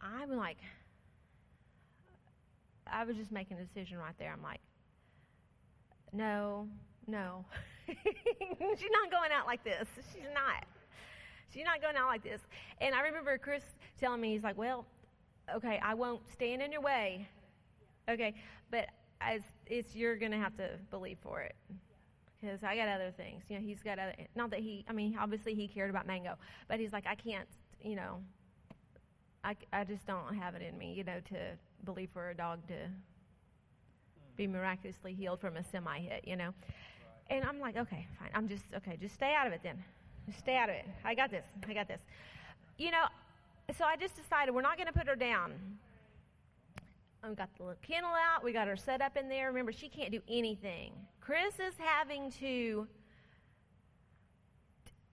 [0.00, 0.58] I'm like,
[2.86, 4.30] I was just making a decision right there.
[4.32, 4.60] I'm like,
[6.12, 6.68] no,
[7.06, 7.44] no.
[7.86, 9.88] She's not going out like this.
[10.12, 10.64] She's not.
[11.52, 12.42] She's not going out like this.
[12.80, 13.62] And I remember Chris
[13.98, 14.84] telling me, he's like, well,
[15.54, 17.26] okay, I won't stand in your way.
[18.08, 18.34] Okay,
[18.70, 18.88] but
[19.20, 21.54] as it's you're to have to believe for it
[22.44, 23.44] because I got other things.
[23.48, 24.14] You know, he's got other.
[24.34, 24.84] Not that he.
[24.88, 26.34] I mean, obviously he cared about mango,
[26.68, 27.48] but he's like, I can't.
[27.82, 28.20] You know,
[29.42, 30.92] I I just don't have it in me.
[30.92, 31.36] You know, to
[31.84, 32.74] believe for a dog to
[34.36, 34.52] be hmm.
[34.52, 36.24] miraculously healed from a semi hit.
[36.26, 36.54] You know,
[37.30, 38.30] and I'm like, okay, fine.
[38.34, 38.96] I'm just okay.
[39.00, 39.82] Just stay out of it then.
[40.26, 40.86] Just stay out of it.
[41.04, 41.44] I got this.
[41.68, 42.00] I got this.
[42.76, 43.04] You know,
[43.76, 45.52] so I just decided we're not going to put her down.
[47.28, 48.44] We got the little kennel out.
[48.44, 49.48] We got her set up in there.
[49.48, 50.92] Remember, she can't do anything.
[51.20, 52.86] Chris is having to,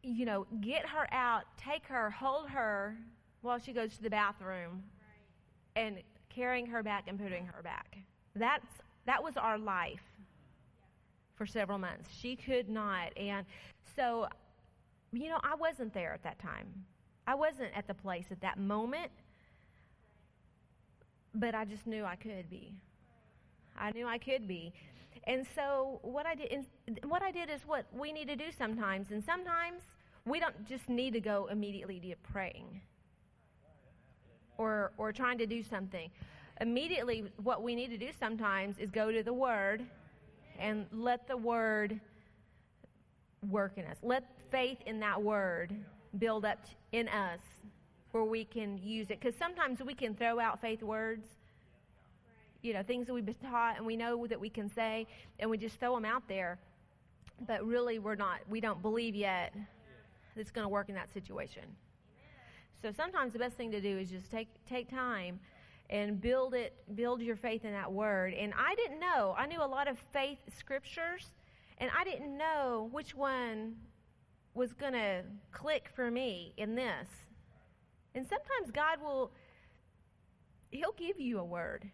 [0.04, 2.98] you know, get her out, take her, hold her
[3.42, 4.84] while she goes to the bathroom,
[5.76, 5.84] right.
[5.84, 5.98] and
[6.30, 7.98] carrying her back and putting her back.
[8.36, 8.68] That's
[9.06, 10.04] that was our life
[11.36, 12.10] for several months.
[12.20, 13.46] She could not, and
[13.96, 14.28] so,
[15.12, 16.68] you know, I wasn't there at that time.
[17.26, 19.12] I wasn't at the place at that moment,
[21.34, 22.74] but I just knew I could be.
[23.78, 24.74] I knew I could be.
[25.26, 26.66] And so what I did,
[27.04, 29.12] what I did is what we need to do sometimes.
[29.12, 29.82] And sometimes
[30.26, 32.82] we don't just need to go immediately to praying
[34.58, 36.10] or or trying to do something.
[36.60, 39.84] Immediately, what we need to do sometimes is go to the Word
[40.60, 42.00] and let the Word
[43.50, 43.98] work in us.
[44.04, 45.76] Let faith in that Word
[46.20, 46.60] build up
[46.92, 47.40] in us
[48.12, 49.20] where we can use it.
[49.20, 51.28] Because sometimes we can throw out faith words
[52.62, 55.08] you know, things that we've been taught and we know that we can say,
[55.40, 56.60] and we just throw them out there.
[57.48, 61.12] But really, we're not, we don't believe yet that it's going to work in that
[61.12, 61.64] situation.
[62.82, 65.40] So sometimes the best thing to do is just take, take time
[65.90, 68.34] and build it, build your faith in that word.
[68.34, 71.28] And I didn't know, I knew a lot of faith scriptures,
[71.80, 73.76] and I didn't know which one
[74.54, 77.08] was going to click for me in this.
[78.16, 79.32] And sometimes God will,
[80.72, 81.90] He'll give you a word.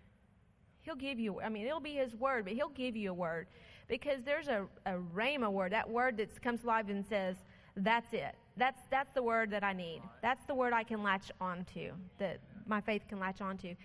[0.81, 3.47] He'll give you, I mean, it'll be His word, but He'll give you a word.
[3.87, 7.35] Because there's a, a rhema word, that word that comes alive and says,
[7.77, 8.35] that's it.
[8.57, 10.01] That's, that's the word that I need.
[10.21, 13.75] That's the word I can latch onto, that my faith can latch onto.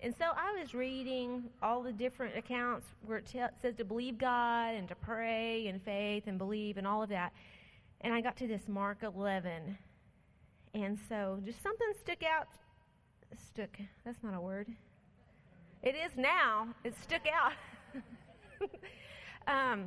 [0.00, 4.18] And so I was reading all the different accounts where it, t- says to believe
[4.18, 7.32] God and to pray and faith and believe and all of that.
[8.00, 9.78] And I got to this Mark 11.
[10.74, 12.48] And so just something stuck out.
[13.36, 13.70] Stuck.
[14.04, 14.68] That's not a word.
[15.82, 16.68] It is now.
[16.82, 17.52] It stuck out
[19.46, 19.84] um,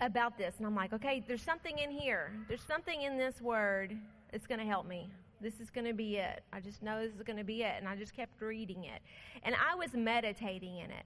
[0.00, 0.54] about this.
[0.58, 2.32] And I'm like, okay, there's something in here.
[2.48, 3.96] There's something in this word
[4.30, 5.10] that's going to help me.
[5.40, 6.42] This is going to be it.
[6.52, 7.74] I just know this is going to be it.
[7.78, 9.00] And I just kept reading it.
[9.42, 11.04] And I was meditating in it.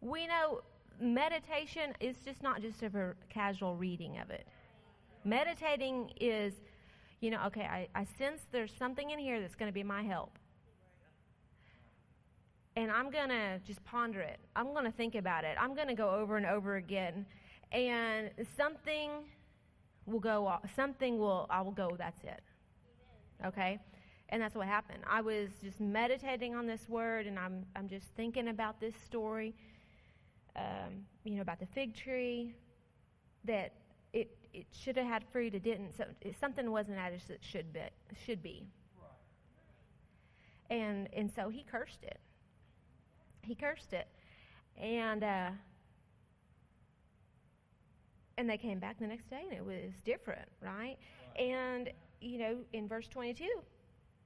[0.00, 0.62] We know
[1.00, 4.46] meditation is just not just a casual reading of it.
[5.24, 6.54] Meditating is,
[7.24, 10.02] you know, okay, I, I sense there's something in here that's going to be my
[10.02, 10.38] help
[12.76, 14.40] and I'm going to just ponder it.
[14.56, 15.56] I'm going to think about it.
[15.60, 17.26] I'm going to go over and over again.
[17.72, 19.10] And something
[20.06, 20.52] will go.
[20.74, 22.42] Something will, I will go, that's it.
[23.44, 23.78] Okay?
[24.30, 25.04] And that's what happened.
[25.08, 29.54] I was just meditating on this word, and I'm, I'm just thinking about this story,
[30.56, 32.54] um, you know, about the fig tree,
[33.44, 33.72] that
[34.14, 35.94] it, it should have had fruit, it didn't.
[35.96, 37.80] So it, something wasn't as it should be.
[38.24, 38.66] Should be.
[40.70, 42.18] And, and so he cursed it
[43.44, 44.08] he cursed it.
[44.76, 45.50] And uh,
[48.36, 50.96] and they came back the next day and it was different, right?
[51.38, 53.46] And you know, in verse 22,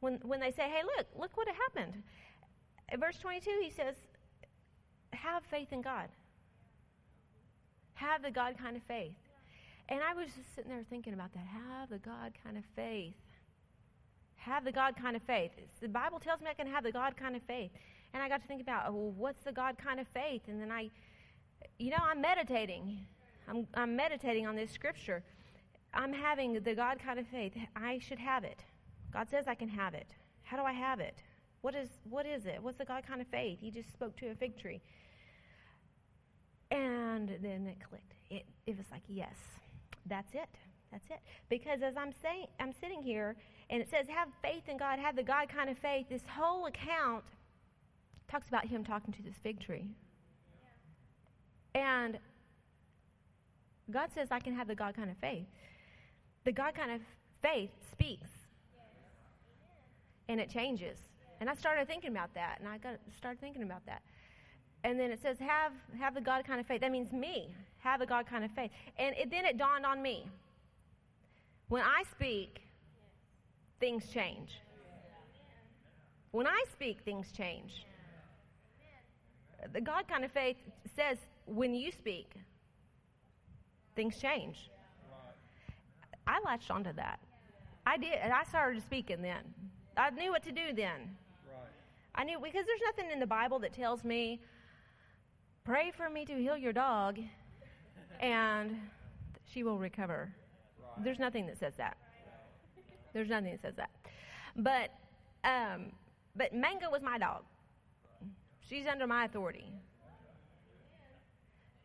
[0.00, 2.02] when when they say, "Hey, look, look what happened."
[2.90, 3.96] In verse 22, he says,
[5.12, 6.08] "Have faith in God.
[7.94, 9.27] Have the God kind of faith."
[9.88, 11.44] And I was just sitting there thinking about that.
[11.46, 13.14] Have the God kind of faith.
[14.36, 15.50] Have the God kind of faith.
[15.80, 17.70] The Bible tells me I can have the God kind of faith.
[18.12, 20.42] And I got to think about, oh, well, what's the God kind of faith?
[20.48, 20.90] And then I,
[21.78, 23.06] you know, I'm meditating.
[23.48, 25.22] I'm, I'm meditating on this scripture.
[25.94, 27.52] I'm having the God kind of faith.
[27.74, 28.64] I should have it.
[29.12, 30.08] God says I can have it.
[30.42, 31.22] How do I have it?
[31.62, 32.62] What is, what is it?
[32.62, 33.58] What's the God kind of faith?
[33.60, 34.80] He just spoke to a fig tree.
[36.70, 38.12] And then it clicked.
[38.30, 39.34] It, it was like, yes,
[40.08, 40.48] that's it.
[40.90, 41.20] That's it.
[41.48, 43.36] Because as I'm saying, I'm sitting here
[43.70, 46.06] and it says, have faith in God, have the God kind of faith.
[46.08, 47.24] This whole account
[48.30, 49.88] talks about him talking to this fig tree.
[51.74, 52.18] And
[53.90, 55.46] God says, I can have the God kind of faith.
[56.44, 57.00] The God kind of
[57.42, 58.30] faith speaks.
[60.28, 60.98] And it changes.
[61.40, 64.02] And I started thinking about that, and I got started thinking about that.
[64.84, 66.80] And then it says, have, have the God kind of faith.
[66.80, 67.54] That means me.
[67.80, 68.70] Have the God kind of faith.
[68.98, 70.26] And it, then it dawned on me.
[71.68, 72.60] When I speak,
[73.80, 74.60] things change.
[76.30, 77.84] When I speak, things change
[79.72, 80.56] the God kind of faith
[80.96, 82.30] says when you speak,
[83.96, 84.70] things change.
[86.26, 87.20] I latched onto that.
[87.86, 88.18] I did.
[88.18, 89.42] I started speaking then.
[89.96, 91.16] I knew what to do then.
[92.14, 94.40] I knew because there's nothing in the Bible that tells me,
[95.64, 97.18] pray for me to heal your dog
[98.20, 98.76] and
[99.44, 100.32] she will recover.
[101.02, 101.96] There's nothing that says that.
[103.12, 103.90] There's nothing that says that.
[104.56, 104.90] But
[105.44, 105.92] um,
[106.36, 107.42] but Mango was my dog.
[108.68, 109.72] She's under my authority.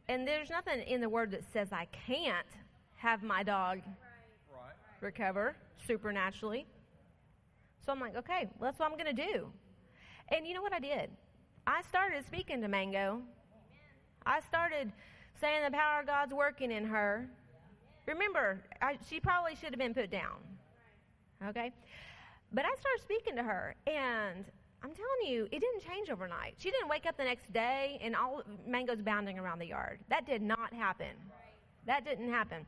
[0.10, 2.48] And there's nothing in the word that says I can't
[2.98, 3.80] have my dog
[5.02, 5.56] recover
[5.88, 6.66] supernaturally.
[7.86, 9.48] So I'm like, okay, well, that's what I'm going to do.
[10.30, 11.10] And you know what I did?
[11.66, 13.22] I started speaking to Mango.
[14.26, 14.92] I started
[15.40, 17.28] saying the power of God's working in her.
[18.08, 20.38] Remember, I, she probably should have been put down.
[21.48, 21.72] Okay?
[22.52, 24.46] But I started speaking to her, and
[24.84, 26.56] I'm telling you, it didn't change overnight.
[26.58, 30.00] She didn't wake up the next day and all Mango's bounding around the yard.
[30.10, 31.16] That did not happen.
[31.86, 32.66] That didn't happen.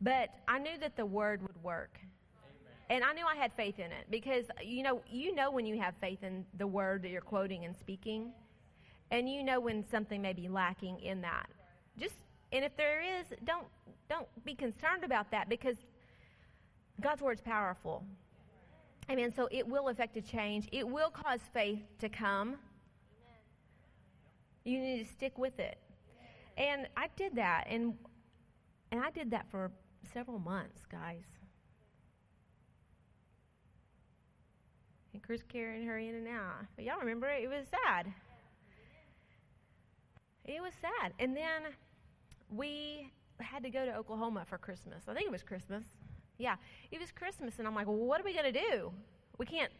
[0.00, 1.98] But I knew that the word would work.
[2.88, 5.78] And I knew I had faith in it because you know, you know when you
[5.80, 8.32] have faith in the word that you're quoting and speaking.
[9.10, 11.50] And you know when something may be lacking in that.
[12.00, 12.14] Just
[12.52, 13.66] and if there is, don't
[14.08, 15.76] don't be concerned about that because
[17.00, 18.04] God's word is powerful.
[19.08, 19.32] Amen.
[19.34, 20.68] So it will affect a change.
[20.72, 22.56] It will cause faith to come.
[24.64, 25.78] You need to stick with it.
[26.56, 27.94] And I did that and
[28.92, 29.70] and I did that for
[30.12, 31.24] several months, guys.
[35.12, 36.66] And Chris carrying her in and out.
[36.76, 37.44] But y'all remember it?
[37.44, 38.12] It was sad.
[40.44, 41.12] It was sad.
[41.18, 41.62] And then
[42.54, 45.04] we had to go to Oklahoma for Christmas.
[45.08, 45.84] I think it was Christmas.
[46.38, 46.56] Yeah,
[46.90, 48.92] it was Christmas, and I'm like, well, what are we going to do?
[49.38, 49.70] We can't,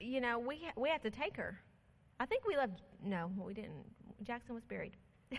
[0.00, 1.58] you know, we ha- we have to take her.
[2.20, 2.80] I think we left.
[3.04, 3.84] No, we didn't.
[4.22, 4.96] Jackson was buried.
[5.32, 5.36] I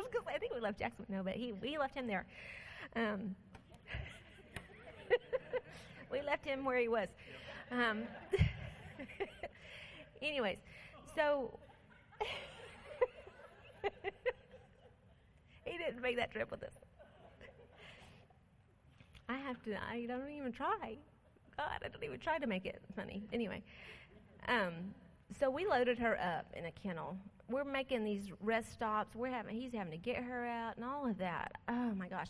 [0.00, 1.04] was going I think we left Jackson.
[1.08, 2.24] No, but he we left him there.
[2.94, 3.34] Um,
[6.10, 7.08] we left him where he was.
[7.70, 8.04] Um,
[10.22, 10.58] anyways,
[11.14, 11.58] so
[15.96, 16.72] didn't make that trip with us.
[19.28, 19.76] I have to.
[19.90, 20.98] I don't even try.
[21.56, 23.22] God, I don't even try to make it funny.
[23.32, 23.62] Anyway,
[24.46, 24.94] um,
[25.40, 27.16] so we loaded her up in a kennel.
[27.48, 29.16] We're making these rest stops.
[29.16, 29.56] We're having.
[29.56, 31.52] He's having to get her out and all of that.
[31.68, 32.28] Oh my gosh.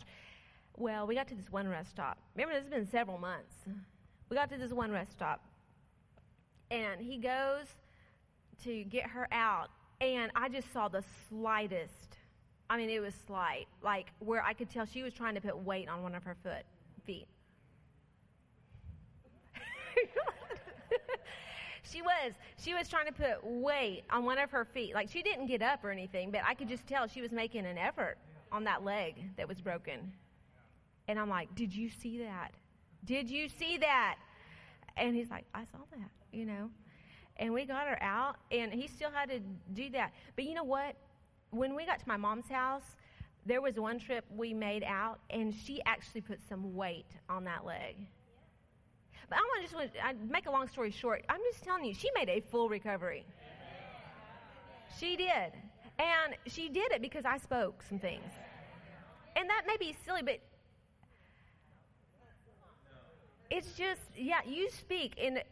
[0.76, 2.18] Well, we got to this one rest stop.
[2.34, 3.54] Remember, this has been several months.
[4.28, 5.42] We got to this one rest stop,
[6.70, 7.66] and he goes
[8.64, 9.68] to get her out,
[10.00, 12.15] and I just saw the slightest.
[12.68, 15.56] I mean, it was slight, like where I could tell she was trying to put
[15.56, 16.64] weight on one of her foot
[17.04, 17.28] feet.
[21.82, 22.32] she was.
[22.58, 24.94] She was trying to put weight on one of her feet.
[24.94, 27.66] Like she didn't get up or anything, but I could just tell she was making
[27.66, 28.18] an effort
[28.50, 30.12] on that leg that was broken.
[31.08, 32.52] And I'm like, Did you see that?
[33.04, 34.16] Did you see that?
[34.96, 36.70] And he's like, I saw that, you know.
[37.38, 39.40] And we got her out, and he still had to
[39.74, 40.12] do that.
[40.34, 40.96] But you know what?
[41.50, 42.96] When we got to my mom's house,
[43.46, 47.64] there was one trip we made out, and she actually put some weight on that
[47.64, 47.96] leg.
[49.28, 51.24] But I want to just I make a long story short.
[51.28, 53.24] I'm just telling you, she made a full recovery.
[54.98, 55.52] She did,
[55.98, 58.30] and she did it because I spoke some things.
[59.36, 60.40] And that may be silly, but
[63.50, 64.40] it's just yeah.
[64.46, 65.42] You speak, and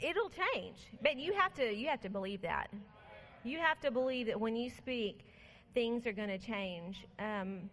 [0.00, 0.76] it'll change.
[1.02, 2.68] But you have to you have to believe that.
[3.44, 5.20] You have to believe that when you speak
[5.74, 7.04] things are going to change.
[7.18, 7.68] Um,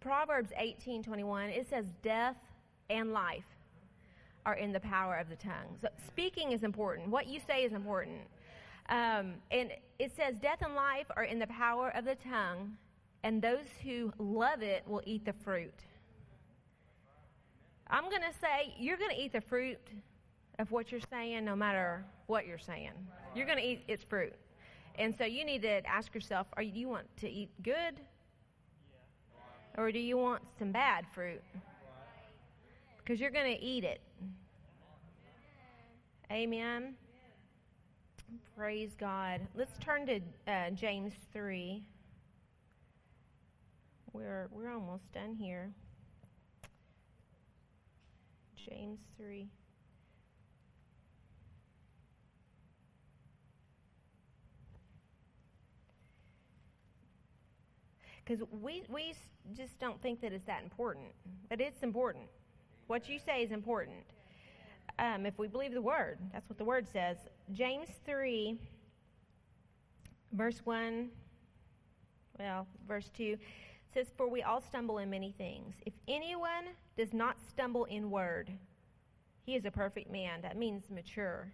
[0.00, 2.36] Proverbs 18:21 it says death
[2.88, 3.44] and life
[4.46, 5.76] are in the power of the tongue.
[5.82, 7.08] So speaking is important.
[7.08, 8.20] What you say is important.
[8.88, 12.76] Um, and it says death and life are in the power of the tongue,
[13.22, 15.74] and those who love it will eat the fruit.
[17.90, 19.80] I'm going to say you're going to eat the fruit
[20.58, 22.92] of what you're saying no matter what you're saying.
[23.34, 24.34] You're going to eat its fruit.
[24.96, 28.00] And so you need to ask yourself, are you, do you want to eat good?
[29.76, 31.40] Or do you want some bad fruit?
[32.98, 34.00] Because you're going to eat it.
[36.32, 36.94] Amen.
[38.56, 39.40] Praise God.
[39.54, 41.82] Let's turn to uh, James 3.
[44.12, 45.70] We're, we're almost done here.
[48.56, 49.48] James 3.
[58.28, 59.14] Because we, we
[59.56, 61.06] just don't think that it's that important.
[61.48, 62.26] But it's important.
[62.86, 64.04] What you say is important.
[64.98, 67.16] Um, if we believe the word, that's what the word says.
[67.52, 68.58] James 3,
[70.32, 71.08] verse 1,
[72.38, 73.38] well, verse 2
[73.94, 75.74] says, For we all stumble in many things.
[75.86, 76.66] If anyone
[76.98, 78.50] does not stumble in word,
[79.46, 80.42] he is a perfect man.
[80.42, 81.50] That means mature.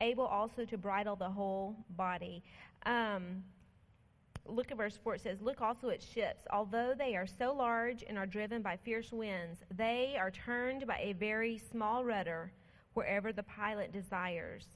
[0.00, 2.42] Able also to bridle the whole body.
[2.86, 3.42] Um,
[4.46, 5.14] look at verse 4.
[5.14, 6.44] It says, Look also at ships.
[6.50, 10.98] Although they are so large and are driven by fierce winds, they are turned by
[11.00, 12.52] a very small rudder
[12.94, 14.66] wherever the pilot desires.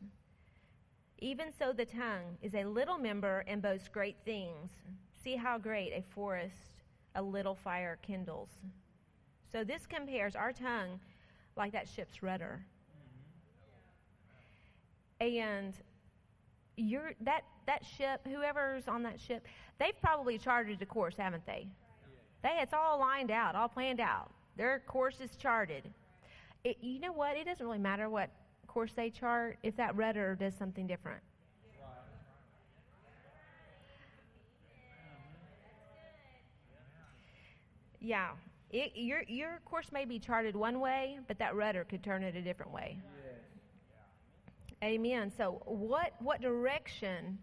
[1.18, 4.70] Even so, the tongue is a little member and boasts great things.
[5.22, 6.82] See how great a forest
[7.14, 8.50] a little fire kindles.
[9.50, 11.00] So, this compares our tongue
[11.56, 12.64] like that ship's rudder.
[15.20, 15.38] Mm-hmm.
[15.38, 15.74] And
[16.76, 19.46] you're, that, that ship, whoever's on that ship,
[19.78, 21.66] they've probably charted a course, haven't they?
[22.42, 24.30] They, it's all lined out, all planned out.
[24.56, 25.90] Their course is charted.
[26.62, 27.36] It, you know what?
[27.36, 28.30] It doesn't really matter what
[28.66, 31.22] course they chart if that rudder does something different?
[38.00, 38.30] Yeah.
[38.70, 42.36] It, your, your course may be charted one way, but that rudder could turn it
[42.36, 42.98] a different way.
[44.84, 45.32] Amen.
[45.34, 47.38] So, what, what direction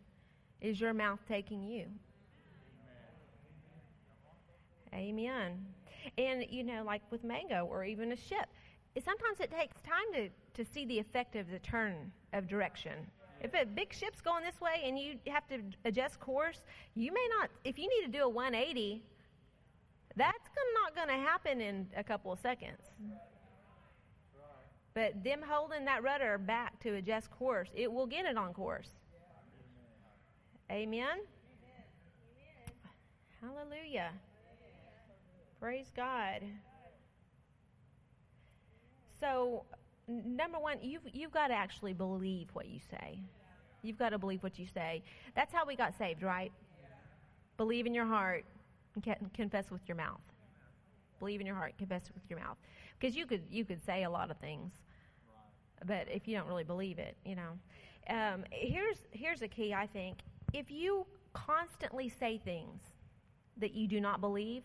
[0.61, 1.87] is your mouth taking you?
[4.93, 5.65] Amen.
[6.19, 8.45] And, you know, like with Mango or even a ship,
[8.93, 13.07] it, sometimes it takes time to, to see the effect of the turn of direction.
[13.41, 16.59] If a big ship's going this way and you have to adjust course,
[16.93, 19.01] you may not, if you need to do a 180,
[20.15, 20.49] that's
[20.83, 22.91] not going to happen in a couple of seconds.
[24.93, 28.89] But them holding that rudder back to adjust course, it will get it on course.
[30.69, 31.19] Amen?
[33.41, 34.11] Hallelujah.
[35.59, 36.41] Praise God.
[39.19, 39.63] So,
[40.07, 43.19] number one, you've, you've got to actually believe what you say.
[43.83, 45.03] You've got to believe what you say.
[45.35, 46.51] That's how we got saved, right?
[47.57, 48.45] Believe in your heart
[48.95, 50.21] and confess with your mouth.
[51.19, 52.57] Believe in your heart, confess with your mouth.
[53.01, 54.71] Because you could you could say a lot of things,
[55.85, 57.57] but if you don't really believe it, you know.
[58.09, 59.73] Um, here's here's a key.
[59.73, 60.19] I think
[60.53, 62.79] if you constantly say things
[63.57, 64.63] that you do not believe,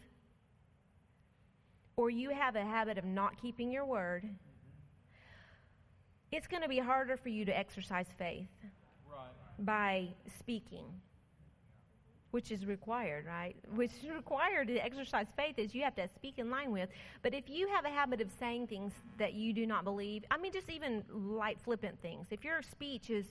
[1.96, 4.28] or you have a habit of not keeping your word,
[6.30, 8.48] it's going to be harder for you to exercise faith
[9.10, 9.64] right.
[9.64, 10.08] by
[10.38, 10.84] speaking
[12.36, 13.56] which is required, right?
[13.74, 16.90] Which is required to exercise faith is you have to speak in line with.
[17.22, 20.36] But if you have a habit of saying things that you do not believe, I
[20.36, 23.24] mean, just even light, flippant things, if your speech is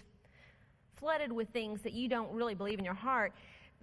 [0.96, 3.32] flooded with things that you don't really believe in your heart,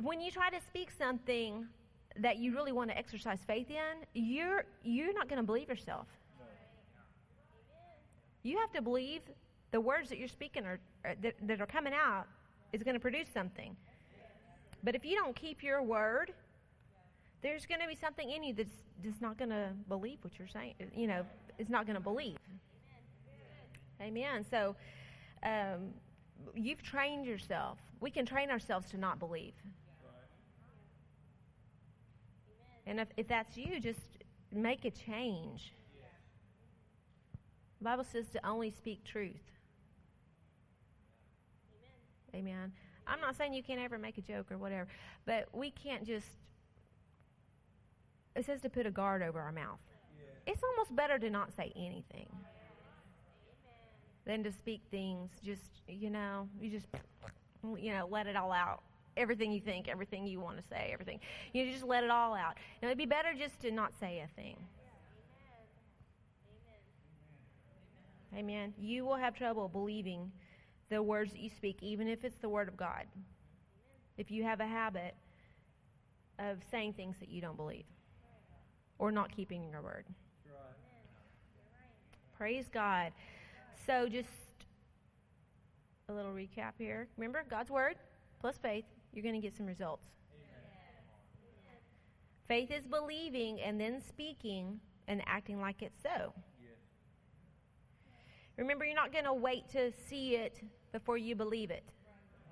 [0.01, 1.69] when you try to speak something
[2.17, 6.09] that you really want to exercise faith in, you're, you're not going to believe yourself.
[8.43, 9.21] You have to believe
[9.71, 12.27] the words that you're speaking are, uh, that, that are coming out
[12.73, 13.77] is going to produce something.
[14.83, 16.33] But if you don't keep your word,
[17.43, 20.49] there's going to be something in you that's just not going to believe what you're
[20.49, 20.75] saying.
[20.95, 21.25] You know,
[21.59, 22.39] it's not going to believe.
[24.01, 24.45] Amen.
[24.49, 24.75] So
[25.43, 25.93] um,
[26.55, 27.79] you've trained yourself.
[28.01, 29.55] We can train ourselves to not believe.
[32.87, 34.01] And if, if that's you, just
[34.53, 35.73] make a change.
[37.79, 39.43] The Bible says to only speak truth.
[42.35, 42.73] Amen.
[43.07, 43.15] Amen.
[43.15, 44.87] I'm not saying you can't ever make a joke or whatever,
[45.27, 46.27] but we can't just.
[48.35, 49.79] It says to put a guard over our mouth.
[50.19, 50.53] Yeah.
[50.53, 52.29] It's almost better to not say anything
[54.25, 55.31] than to speak things.
[55.45, 56.87] Just you know, you just
[57.79, 58.83] you know, let it all out.
[59.17, 61.21] Everything you think, everything you want to say, everything.
[61.53, 62.57] You just let it all out.
[62.81, 64.57] Now, it'd be better just to not say a thing.
[68.35, 68.73] Amen.
[68.79, 70.33] You will have trouble believing
[70.93, 73.07] the words that you speak, even if it's the Word of God.
[74.19, 75.15] If you have a habit
[76.39, 77.85] of saying things that you don't believe
[78.99, 80.05] or not keeping your word.
[82.37, 83.13] Praise God.
[83.87, 84.29] So, just
[86.09, 87.09] a little recap here.
[87.17, 87.97] Remember, God's Word
[88.41, 90.07] plus faith, you're going to get some results.
[92.49, 96.35] Faith is believing and then speaking and acting like it's so.
[98.59, 100.61] Remember, you're not going to wait to see it
[100.93, 101.83] before you believe it.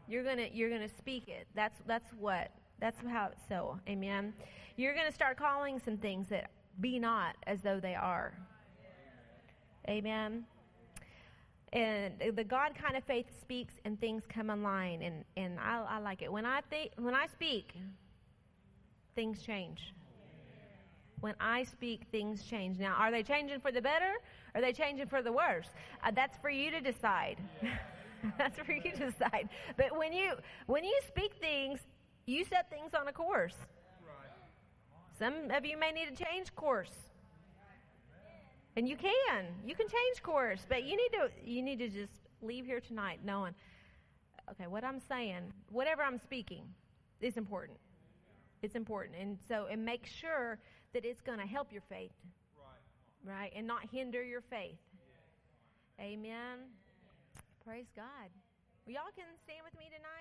[0.09, 1.47] You're gonna you're gonna speak it.
[1.55, 3.79] That's that's what that's how it's so.
[3.89, 4.33] Amen.
[4.77, 8.35] You're gonna start calling some things that be not as though they are.
[9.89, 10.45] Amen.
[11.73, 15.99] And the God kind of faith speaks and things come online, and, and I, I
[15.99, 16.33] like it.
[16.33, 17.73] When I think when I speak,
[19.15, 19.95] things change.
[21.21, 22.79] When I speak, things change.
[22.79, 24.15] Now, are they changing for the better?
[24.55, 25.69] Or are they changing for the worse?
[26.03, 27.37] Uh, that's for you to decide.
[28.39, 29.49] That's for you to decide.
[29.77, 30.33] But when you
[30.67, 31.81] when you speak things,
[32.27, 33.57] you set things on a course.
[35.19, 36.93] Some of you may need to change course.
[38.77, 39.47] And you can.
[39.67, 42.13] You can change course, but you need to you need to just
[42.43, 43.55] leave here tonight knowing
[44.53, 46.65] okay, what I'm saying, whatever I'm speaking
[47.21, 47.79] is important.
[48.63, 49.17] It's important.
[49.21, 50.59] And so and make sure
[50.93, 52.13] that it's going to help your faith.
[53.25, 53.35] Right.
[53.35, 53.53] Right?
[53.55, 54.79] And not hinder your faith.
[56.01, 56.59] Amen.
[57.65, 58.29] Praise God.
[58.87, 60.20] Y'all can stand with me tonight.